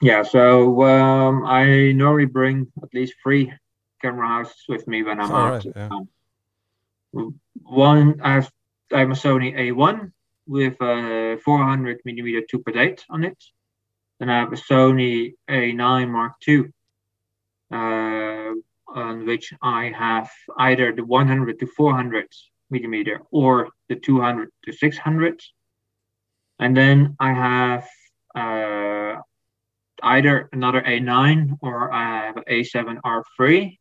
yeah. 0.00 0.22
So 0.22 0.84
um, 0.84 1.44
I 1.44 1.92
normally 1.92 2.26
bring 2.26 2.70
at 2.82 2.94
least 2.94 3.14
three 3.22 3.52
camera 4.00 4.28
houses 4.28 4.62
with 4.68 4.86
me 4.86 5.02
when 5.02 5.20
I'm 5.20 5.32
out. 5.32 5.64
Right, 5.64 5.72
yeah. 5.74 5.88
um, 5.90 7.40
one, 7.62 8.20
I 8.22 8.46
have, 8.90 8.96
I 8.96 9.00
have 9.00 9.10
a 9.10 9.14
Sony 9.14 9.54
A1 9.56 10.12
with 10.46 10.80
a 10.80 11.38
400 11.44 12.00
millimeter 12.04 12.42
2.8 12.42 13.02
on 13.10 13.24
it. 13.24 13.42
Then 14.18 14.30
I 14.30 14.40
have 14.40 14.52
a 14.52 14.56
Sony 14.56 15.34
A9 15.48 16.10
Mark 16.10 16.32
II, 16.46 16.64
uh, 17.70 18.52
on 18.88 19.26
which 19.26 19.52
I 19.62 19.92
have 19.96 20.30
either 20.58 20.92
the 20.92 21.04
100 21.04 21.60
to 21.60 21.66
400 21.66 22.26
millimeter 22.70 23.20
or 23.30 23.68
the 23.88 23.96
200 23.96 24.50
to 24.64 24.72
600. 24.72 25.40
And 26.58 26.76
then 26.76 27.16
I 27.20 27.32
have 27.32 27.88
uh, 28.34 29.20
either 30.02 30.48
another 30.52 30.82
A9 30.82 31.58
or 31.60 31.92
I 31.92 32.26
have 32.26 32.36
A7R3 32.36 33.78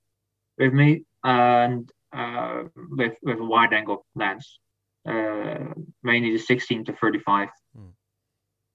with 0.57 0.73
me 0.73 1.03
and 1.23 1.91
uh, 2.13 2.63
with, 2.75 3.15
with 3.23 3.39
a 3.39 3.43
wide 3.43 3.73
angle 3.73 4.05
lens, 4.15 4.59
uh, 5.07 5.73
mainly 6.03 6.31
the 6.31 6.39
16 6.39 6.85
to 6.85 6.93
35. 6.93 7.49
Hmm. 7.75 7.85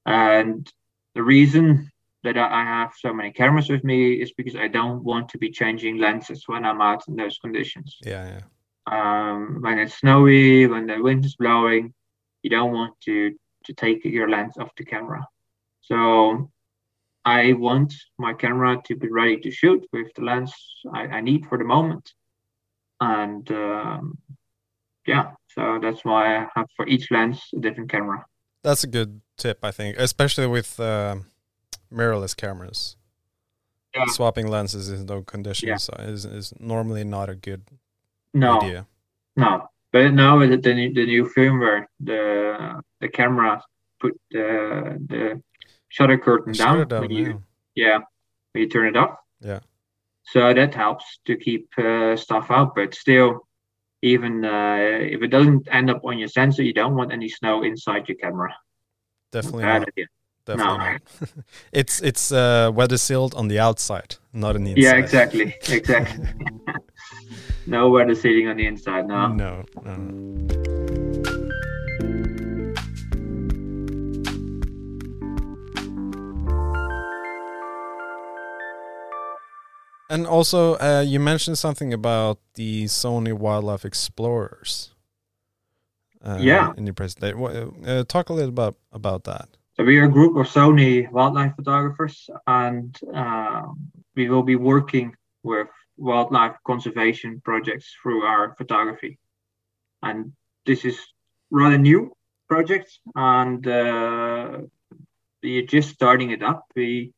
And 0.06 0.72
the 1.14 1.22
reason 1.22 1.90
that 2.24 2.38
I 2.38 2.62
have 2.62 2.92
so 2.98 3.12
many 3.12 3.32
cameras 3.32 3.68
with 3.68 3.84
me 3.84 4.14
is 4.14 4.32
because 4.32 4.56
I 4.56 4.68
don't 4.68 5.02
want 5.02 5.28
to 5.30 5.38
be 5.38 5.50
changing 5.50 5.98
lenses 5.98 6.44
when 6.46 6.64
I'm 6.64 6.80
out 6.80 7.06
in 7.08 7.16
those 7.16 7.38
conditions. 7.38 7.96
Yeah, 8.02 8.38
yeah. 8.38 8.42
Um, 8.86 9.58
when 9.60 9.78
it's 9.78 9.98
snowy, 9.98 10.66
when 10.66 10.86
the 10.86 11.00
wind 11.00 11.24
is 11.24 11.36
blowing, 11.36 11.94
you 12.42 12.50
don't 12.50 12.72
want 12.72 12.94
to 13.02 13.34
to 13.64 13.72
take 13.72 14.04
your 14.04 14.28
lens 14.28 14.56
off 14.58 14.70
the 14.76 14.84
camera. 14.84 15.24
So 15.82 16.50
I 17.24 17.52
want 17.52 17.94
my 18.18 18.34
camera 18.34 18.80
to 18.86 18.96
be 18.96 19.08
ready 19.08 19.36
to 19.38 19.50
shoot 19.50 19.86
with 19.92 20.12
the 20.14 20.22
lens 20.22 20.52
I, 20.92 21.02
I 21.02 21.20
need 21.20 21.46
for 21.46 21.58
the 21.58 21.64
moment. 21.64 22.12
And 23.00 23.48
um, 23.52 24.18
yeah, 25.06 25.32
so 25.54 25.78
that's 25.80 26.04
why 26.04 26.36
I 26.38 26.46
have 26.54 26.66
for 26.76 26.86
each 26.86 27.10
lens 27.10 27.40
a 27.56 27.60
different 27.60 27.90
camera. 27.90 28.24
That's 28.62 28.84
a 28.84 28.86
good 28.86 29.20
tip, 29.36 29.58
I 29.62 29.70
think, 29.72 29.96
especially 29.98 30.46
with 30.46 30.78
uh, 30.78 31.16
mirrorless 31.92 32.36
cameras. 32.36 32.96
Yeah. 33.94 34.06
Swapping 34.06 34.46
lenses 34.48 34.88
in 34.88 35.06
those 35.06 35.24
conditions 35.26 35.90
is, 35.98 36.24
is 36.24 36.54
normally 36.58 37.04
not 37.04 37.28
a 37.28 37.34
good 37.34 37.62
No, 38.32 38.60
idea. 38.60 38.86
no. 39.36 39.68
But 39.92 40.14
now 40.14 40.38
with 40.38 40.62
the 40.62 40.74
new, 40.74 40.94
the 40.94 41.04
new 41.04 41.24
firmware, 41.36 41.84
the 42.00 42.80
the 43.02 43.08
camera 43.08 43.62
put 44.00 44.18
the 44.30 44.96
the 45.06 45.42
shutter 45.90 46.16
curtain 46.16 46.54
down, 46.54 46.80
it 46.80 46.88
down 46.88 47.02
when 47.02 47.10
you 47.10 47.26
now. 47.34 47.42
yeah 47.74 47.98
when 48.52 48.62
you 48.62 48.68
turn 48.70 48.86
it 48.86 48.96
off. 48.96 49.18
Yeah. 49.42 49.60
So 50.24 50.54
that 50.54 50.72
helps 50.74 51.04
to 51.26 51.36
keep 51.36 51.68
uh, 51.76 52.16
stuff 52.16 52.50
out, 52.50 52.74
but 52.74 52.94
still, 52.94 53.46
even 54.02 54.44
uh, 54.44 54.76
if 55.14 55.22
it 55.22 55.28
doesn't 55.28 55.68
end 55.70 55.90
up 55.90 56.04
on 56.04 56.18
your 56.18 56.28
sensor, 56.28 56.62
you 56.62 56.72
don't 56.74 56.94
want 56.96 57.12
any 57.12 57.28
snow 57.28 57.62
inside 57.62 58.08
your 58.08 58.16
camera. 58.18 58.54
Definitely 59.30 59.62
Bad 59.62 59.78
not. 59.78 59.88
idea. 59.88 60.06
Definitely 60.44 60.78
No. 60.78 60.92
not. 60.92 61.00
it's 61.72 62.02
it's 62.02 62.32
uh, 62.32 62.70
weather 62.74 62.98
sealed 62.98 63.34
on 63.34 63.48
the 63.48 63.60
outside, 63.60 64.16
not 64.32 64.56
on 64.56 64.64
the 64.64 64.72
inside. 64.72 64.82
Yeah, 64.82 64.96
exactly, 64.96 65.54
exactly. 65.68 66.26
no 67.66 67.88
weather 67.90 68.14
sealing 68.14 68.48
on 68.48 68.56
the 68.56 68.66
inside. 68.66 69.06
No. 69.06 69.28
No, 69.28 69.64
no, 69.84 69.94
no. 69.96 70.71
And 80.12 80.26
also, 80.26 80.74
uh, 80.74 81.02
you 81.06 81.18
mentioned 81.18 81.56
something 81.56 81.94
about 81.94 82.38
the 82.54 82.84
Sony 82.84 83.32
Wildlife 83.32 83.86
Explorers. 83.86 84.94
Uh, 86.22 86.36
Yeah. 86.38 86.74
In 86.76 86.84
your 86.86 86.94
presentation, 86.94 87.40
uh, 87.86 88.04
talk 88.04 88.28
a 88.28 88.34
little 88.34 88.50
about 88.50 88.76
about 88.92 89.24
that. 89.24 89.48
So 89.76 89.84
we 89.84 89.98
are 89.98 90.04
a 90.04 90.12
group 90.12 90.36
of 90.36 90.46
Sony 90.46 91.10
wildlife 91.10 91.54
photographers, 91.56 92.28
and 92.46 92.94
um, 93.14 93.90
we 94.14 94.28
will 94.28 94.42
be 94.42 94.56
working 94.56 95.16
with 95.42 95.68
wildlife 95.96 96.56
conservation 96.66 97.40
projects 97.40 97.86
through 98.02 98.22
our 98.22 98.54
photography. 98.58 99.18
And 100.02 100.32
this 100.66 100.84
is 100.84 100.98
rather 101.50 101.78
new 101.78 102.14
project, 102.48 103.00
and 103.14 103.66
uh, 103.66 104.58
we 105.42 105.58
are 105.58 105.66
just 105.76 105.88
starting 105.94 106.32
it 106.32 106.42
up. 106.42 106.66
We 106.76 107.14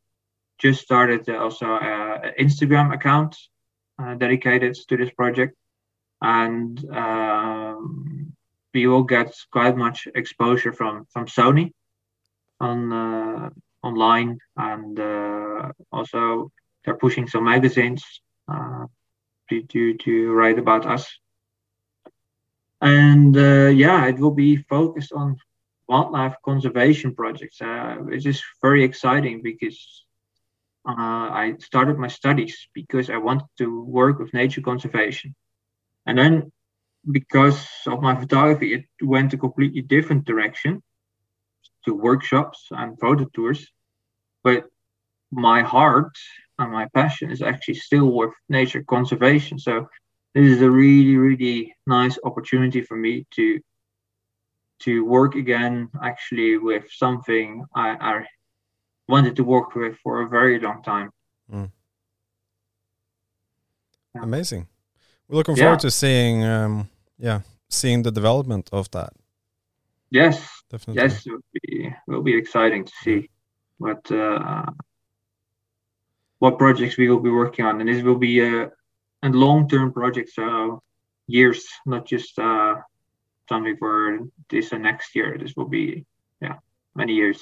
just 0.64 0.80
started 0.82 1.28
uh, 1.28 1.36
also 1.36 1.66
an 1.66 2.32
Instagram 2.40 2.94
account 2.94 3.36
uh, 3.98 4.14
dedicated 4.14 4.74
to 4.88 4.96
this 4.96 5.10
project, 5.10 5.54
and 6.22 6.72
um, 6.90 8.32
we 8.72 8.86
will 8.86 9.02
get 9.02 9.30
quite 9.52 9.76
much 9.76 10.08
exposure 10.14 10.72
from 10.72 11.06
from 11.12 11.26
Sony 11.26 11.72
on 12.60 12.92
uh, 12.92 13.50
online. 13.82 14.38
And 14.56 14.98
uh, 14.98 15.72
also 15.92 16.50
they're 16.82 17.02
pushing 17.04 17.28
some 17.28 17.44
magazines 17.44 18.02
uh, 18.48 18.86
to, 19.50 19.62
to 19.62 19.94
to 20.04 20.32
write 20.32 20.58
about 20.58 20.86
us. 20.86 21.04
And 22.80 23.36
uh, 23.36 23.68
yeah 23.84 24.06
it 24.06 24.18
will 24.18 24.36
be 24.46 24.56
focused 24.56 25.12
on 25.12 25.36
wildlife 25.88 26.36
conservation 26.42 27.14
projects. 27.14 27.60
Uh, 27.60 27.96
which 28.00 28.24
is 28.26 28.42
very 28.62 28.82
exciting 28.82 29.42
because 29.42 30.04
uh, 30.86 31.28
I 31.42 31.54
started 31.58 31.98
my 31.98 32.08
studies 32.08 32.68
because 32.74 33.10
I 33.10 33.16
wanted 33.16 33.48
to 33.58 33.84
work 33.84 34.18
with 34.18 34.34
nature 34.34 34.60
conservation 34.60 35.34
and 36.06 36.18
then 36.18 36.52
because 37.10 37.66
of 37.86 38.00
my 38.00 38.14
photography 38.18 38.74
it 38.74 38.84
went 39.02 39.32
a 39.32 39.38
completely 39.38 39.82
different 39.82 40.24
direction 40.24 40.82
to 41.84 41.94
workshops 41.94 42.68
and 42.70 42.98
photo 42.98 43.26
tours. 43.34 43.70
But 44.42 44.64
my 45.30 45.62
heart 45.62 46.16
and 46.58 46.72
my 46.72 46.86
passion 46.94 47.30
is 47.30 47.42
actually 47.42 47.74
still 47.74 48.10
with 48.10 48.32
nature 48.48 48.82
conservation. 48.82 49.58
So 49.58 49.88
this 50.34 50.46
is 50.46 50.62
a 50.62 50.70
really, 50.70 51.16
really 51.16 51.74
nice 51.86 52.18
opportunity 52.24 52.82
for 52.82 52.96
me 52.96 53.26
to 53.36 53.60
to 54.80 55.04
work 55.04 55.34
again 55.36 55.88
actually 56.02 56.58
with 56.58 56.84
something 56.90 57.64
I, 57.74 57.96
I 58.00 58.26
wanted 59.08 59.36
to 59.36 59.44
work 59.44 59.74
with 59.74 59.96
for 60.02 60.22
a 60.22 60.28
very 60.28 60.58
long 60.58 60.82
time. 60.82 61.10
Yeah. 61.50 61.68
Amazing. 64.22 64.68
We're 65.28 65.36
looking 65.38 65.56
Yeah. 65.56 65.64
forward 65.64 65.80
to 65.80 65.90
seeing, 65.90 66.44
um, 66.44 66.88
yeah, 67.18 67.40
seeing 67.68 68.02
the 68.02 68.12
development 68.12 68.68
of 68.72 68.90
that. 68.90 69.12
Yes, 70.10 70.62
Definitely. 70.70 71.02
yes, 71.02 71.26
it 71.26 71.32
will 71.32 71.40
be, 71.52 71.94
will 72.06 72.22
be 72.22 72.36
exciting 72.36 72.84
to 72.84 72.92
see 73.02 73.30
what 73.78 74.10
uh, 74.12 74.66
what 76.38 76.58
projects 76.58 76.96
we 76.96 77.08
will 77.08 77.20
be 77.20 77.30
working 77.30 77.64
on, 77.64 77.80
and 77.80 77.88
this 77.88 78.02
will 78.02 78.18
be 78.18 78.40
a, 78.40 78.70
a 79.22 79.28
long-term 79.28 79.92
project, 79.92 80.30
so 80.30 80.82
years, 81.26 81.66
not 81.86 82.06
just 82.06 82.38
uh, 82.38 82.76
something 83.48 83.76
for 83.78 84.20
this 84.50 84.72
and 84.72 84.82
next 84.82 85.14
year. 85.16 85.38
This 85.38 85.54
will 85.56 85.68
be, 85.68 86.04
yeah, 86.40 86.58
many 86.94 87.14
years 87.14 87.38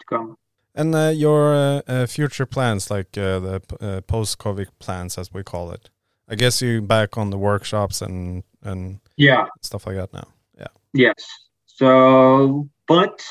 to 0.00 0.06
come. 0.06 0.36
And 0.74 0.94
uh, 0.94 1.12
your 1.14 1.54
uh, 1.54 1.82
uh, 1.86 2.06
future 2.06 2.46
plans, 2.46 2.90
like 2.90 3.16
uh, 3.16 3.38
the 3.38 3.62
uh, 3.80 4.00
post-COVID 4.00 4.66
plans, 4.80 5.16
as 5.18 5.32
we 5.32 5.42
call 5.44 5.70
it. 5.70 5.88
I 6.28 6.34
guess 6.34 6.60
you 6.62 6.82
back 6.82 7.16
on 7.16 7.30
the 7.30 7.38
workshops 7.38 8.02
and 8.02 8.42
and 8.62 9.00
Yeah, 9.16 9.46
stuff 9.60 9.86
like 9.86 9.96
that 9.96 10.12
now. 10.12 10.28
Yeah. 10.58 10.72
Yes. 10.92 11.26
So, 11.66 12.68
but 12.88 13.22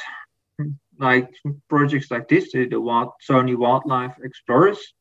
like 1.00 1.30
projects 1.70 2.12
like 2.12 2.28
this, 2.30 2.52
the 2.52 2.80
wild, 2.80 3.12
Sony 3.28 3.58
Wildlife 3.58 4.16
Explorers, 4.24 4.94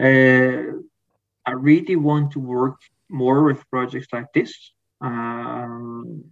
uh, 0.00 0.78
I 1.46 1.52
really 1.52 1.96
want 1.96 2.32
to 2.32 2.40
work 2.40 2.80
more 3.08 3.44
with 3.44 3.68
projects 3.70 4.08
like 4.12 4.32
this. 4.32 4.72
Um, 5.00 6.24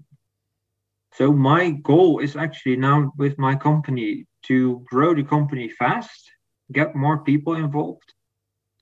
so 1.13 1.33
my 1.33 1.71
goal 1.71 2.19
is 2.21 2.37
actually 2.37 2.77
now 2.77 3.13
with 3.17 3.39
my 3.39 3.55
company 3.55 4.27
to 4.47 4.83
grow 4.91 5.15
the 5.15 5.23
company 5.25 5.69
fast, 5.69 6.31
get 6.73 6.95
more 6.97 7.19
people 7.19 7.55
involved, 7.55 8.15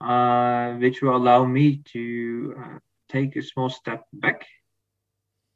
uh, 0.01 0.73
which 0.75 1.03
will 1.03 1.17
allow 1.17 1.45
me 1.45 1.83
to 1.93 2.55
uh, 2.59 2.79
take 3.09 3.37
a 3.37 3.43
small 3.43 3.69
step 3.69 4.05
back 4.13 4.43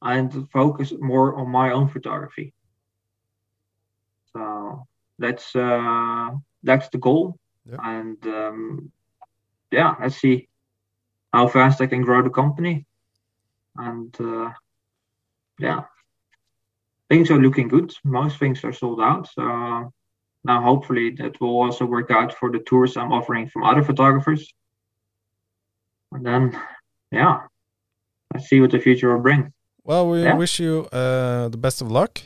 and 0.02 0.48
focus 0.52 0.92
more 1.00 1.36
on 1.36 1.48
my 1.50 1.70
own 1.72 1.88
photography. 1.88 2.52
So 4.32 4.84
that's 5.18 5.54
uh, 5.54 6.30
that's 6.62 6.88
the 6.90 6.98
goal, 6.98 7.36
Yeah. 7.64 7.78
and 7.82 8.18
um, 8.26 8.90
yeah, 9.70 9.94
let's 10.00 10.16
see 10.16 10.48
how 11.32 11.48
fast 11.48 11.80
I 11.80 11.86
can 11.86 12.02
grow 12.02 12.22
the 12.22 12.30
company, 12.30 12.86
and 13.76 14.14
uh, 14.20 14.50
yeah, 15.58 15.82
things 17.14 17.30
are 17.30 17.40
looking 17.40 17.68
good. 17.68 17.94
Most 18.02 18.38
things 18.38 18.64
are 18.64 18.72
sold 18.72 19.00
out, 19.00 19.28
so 19.28 19.42
now 20.44 20.60
hopefully 20.60 21.10
that 21.18 21.40
will 21.40 21.56
also 21.62 21.84
work 21.86 22.10
out 22.10 22.34
for 22.38 22.50
the 22.50 22.58
tours 22.58 22.96
I'm 22.96 23.12
offering 23.12 23.48
from 23.48 23.62
other 23.62 23.84
photographers, 23.84 24.52
and 26.12 26.26
then 26.26 26.42
yeah, 27.12 27.46
let's 28.32 28.48
see 28.48 28.60
what 28.60 28.72
the 28.72 28.80
future 28.80 29.14
will 29.14 29.22
bring. 29.22 29.52
Well, 29.84 30.10
we 30.10 30.22
Yeah. 30.22 30.36
wish 30.36 30.60
you 30.60 30.88
uh, 30.92 31.48
the 31.48 31.58
best 31.58 31.82
of 31.82 31.90
luck. 31.90 32.22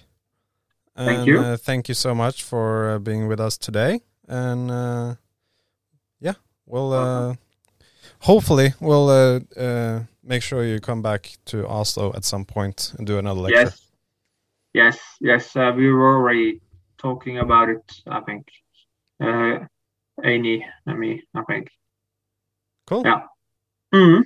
Thank 0.96 1.18
and, 1.18 1.26
you. 1.26 1.40
Uh, 1.40 1.56
thank 1.56 1.88
you 1.88 1.94
so 1.94 2.14
much 2.14 2.42
for 2.42 2.90
uh, 2.90 2.98
being 2.98 3.28
with 3.28 3.40
us 3.40 3.58
today. 3.58 4.00
And 4.26 4.70
uh, 4.70 5.14
yeah, 6.20 6.34
we'll 6.66 6.92
uh, 6.92 7.34
hopefully 8.20 8.72
we'll 8.80 9.08
uh, 9.08 9.40
uh, 9.56 10.04
make 10.22 10.42
sure 10.42 10.64
you 10.64 10.80
come 10.80 11.02
back 11.02 11.38
to 11.44 11.66
Oslo 11.66 12.12
at 12.14 12.24
some 12.24 12.44
point 12.44 12.94
and 12.98 13.06
do 13.06 13.18
another 13.18 13.40
lecture. 13.40 13.60
Yes, 13.64 13.87
yes, 14.82 14.96
yes. 15.20 15.44
Uh, 15.56 15.72
we 15.76 15.86
were 15.92 16.12
already 16.16 16.60
talking 17.06 17.36
about 17.38 17.66
it. 17.74 17.84
I 18.06 18.20
think, 18.28 18.44
uh, 19.26 19.54
Amy 20.32 20.56
and 20.86 20.98
me. 20.98 21.12
I 21.34 21.42
think. 21.50 21.66
Cool. 22.86 23.02
Yeah. 23.04 23.22
Mhm. 23.92 24.22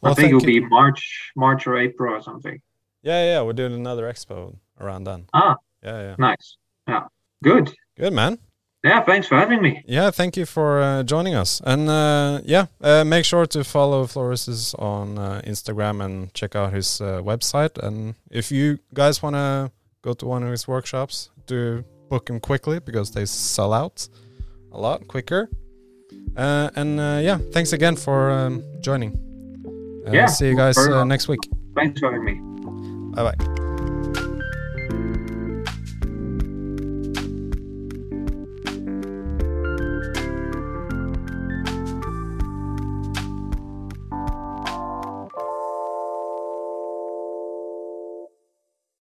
Well, 0.00 0.12
I 0.12 0.14
think 0.14 0.28
it'll 0.28 0.48
you. 0.50 0.60
be 0.60 0.66
March, 0.78 1.02
March 1.36 1.66
or 1.68 1.74
April 1.86 2.14
or 2.14 2.22
something. 2.22 2.56
Yeah, 3.02 3.20
yeah, 3.30 3.40
we're 3.44 3.58
doing 3.62 3.74
another 3.74 4.04
expo 4.12 4.56
around 4.80 5.04
then. 5.04 5.20
Ah, 5.32 5.56
Yeah, 5.82 6.00
yeah. 6.06 6.14
nice. 6.18 6.46
Yeah, 6.88 7.04
good. 7.42 7.66
Good 7.96 8.12
man. 8.12 8.38
Yeah, 8.84 9.04
thanks 9.04 9.26
for 9.28 9.36
having 9.36 9.60
me. 9.62 9.72
Yeah, 9.86 10.10
thank 10.10 10.36
you 10.38 10.46
for 10.46 10.80
uh, 10.80 11.02
joining 11.12 11.34
us. 11.42 11.60
And 11.64 11.88
uh, 11.88 12.40
yeah, 12.54 12.66
uh, 12.80 13.04
make 13.04 13.24
sure 13.26 13.46
to 13.46 13.62
follow 13.64 14.06
Floris 14.06 14.74
on 14.74 15.18
uh, 15.18 15.42
Instagram 15.52 16.00
and 16.04 16.32
check 16.34 16.56
out 16.56 16.72
his 16.72 17.00
uh, 17.00 17.20
website. 17.22 17.74
And 17.86 18.14
if 18.30 18.50
you 18.50 18.78
guys 18.94 19.22
want 19.22 19.36
to 19.36 19.70
go 20.02 20.12
to 20.14 20.26
one 20.26 20.42
of 20.42 20.50
his 20.50 20.66
workshops, 20.66 21.30
do 21.46 21.84
book 22.08 22.28
him 22.28 22.40
quickly 22.40 22.80
because 22.80 23.12
they 23.12 23.24
sell 23.24 23.72
out 23.72 24.08
a 24.72 24.80
lot 24.80 25.06
quicker. 25.08 25.48
Uh, 26.36 26.70
and 26.76 26.96
yeah, 27.24 27.38
thanks 27.52 27.72
again 27.72 27.96
for 27.96 28.30
um, 28.30 28.64
joining. 28.80 29.18
yeah. 30.10 30.26
See 30.26 30.48
you 30.48 30.56
guys 30.56 30.76
next 31.06 31.28
week. 31.28 31.40
Thanks 31.74 32.00
for 32.00 32.12
having 32.12 32.24
me. 32.24 32.34
Bye 33.14 33.32
bye. 33.32 33.56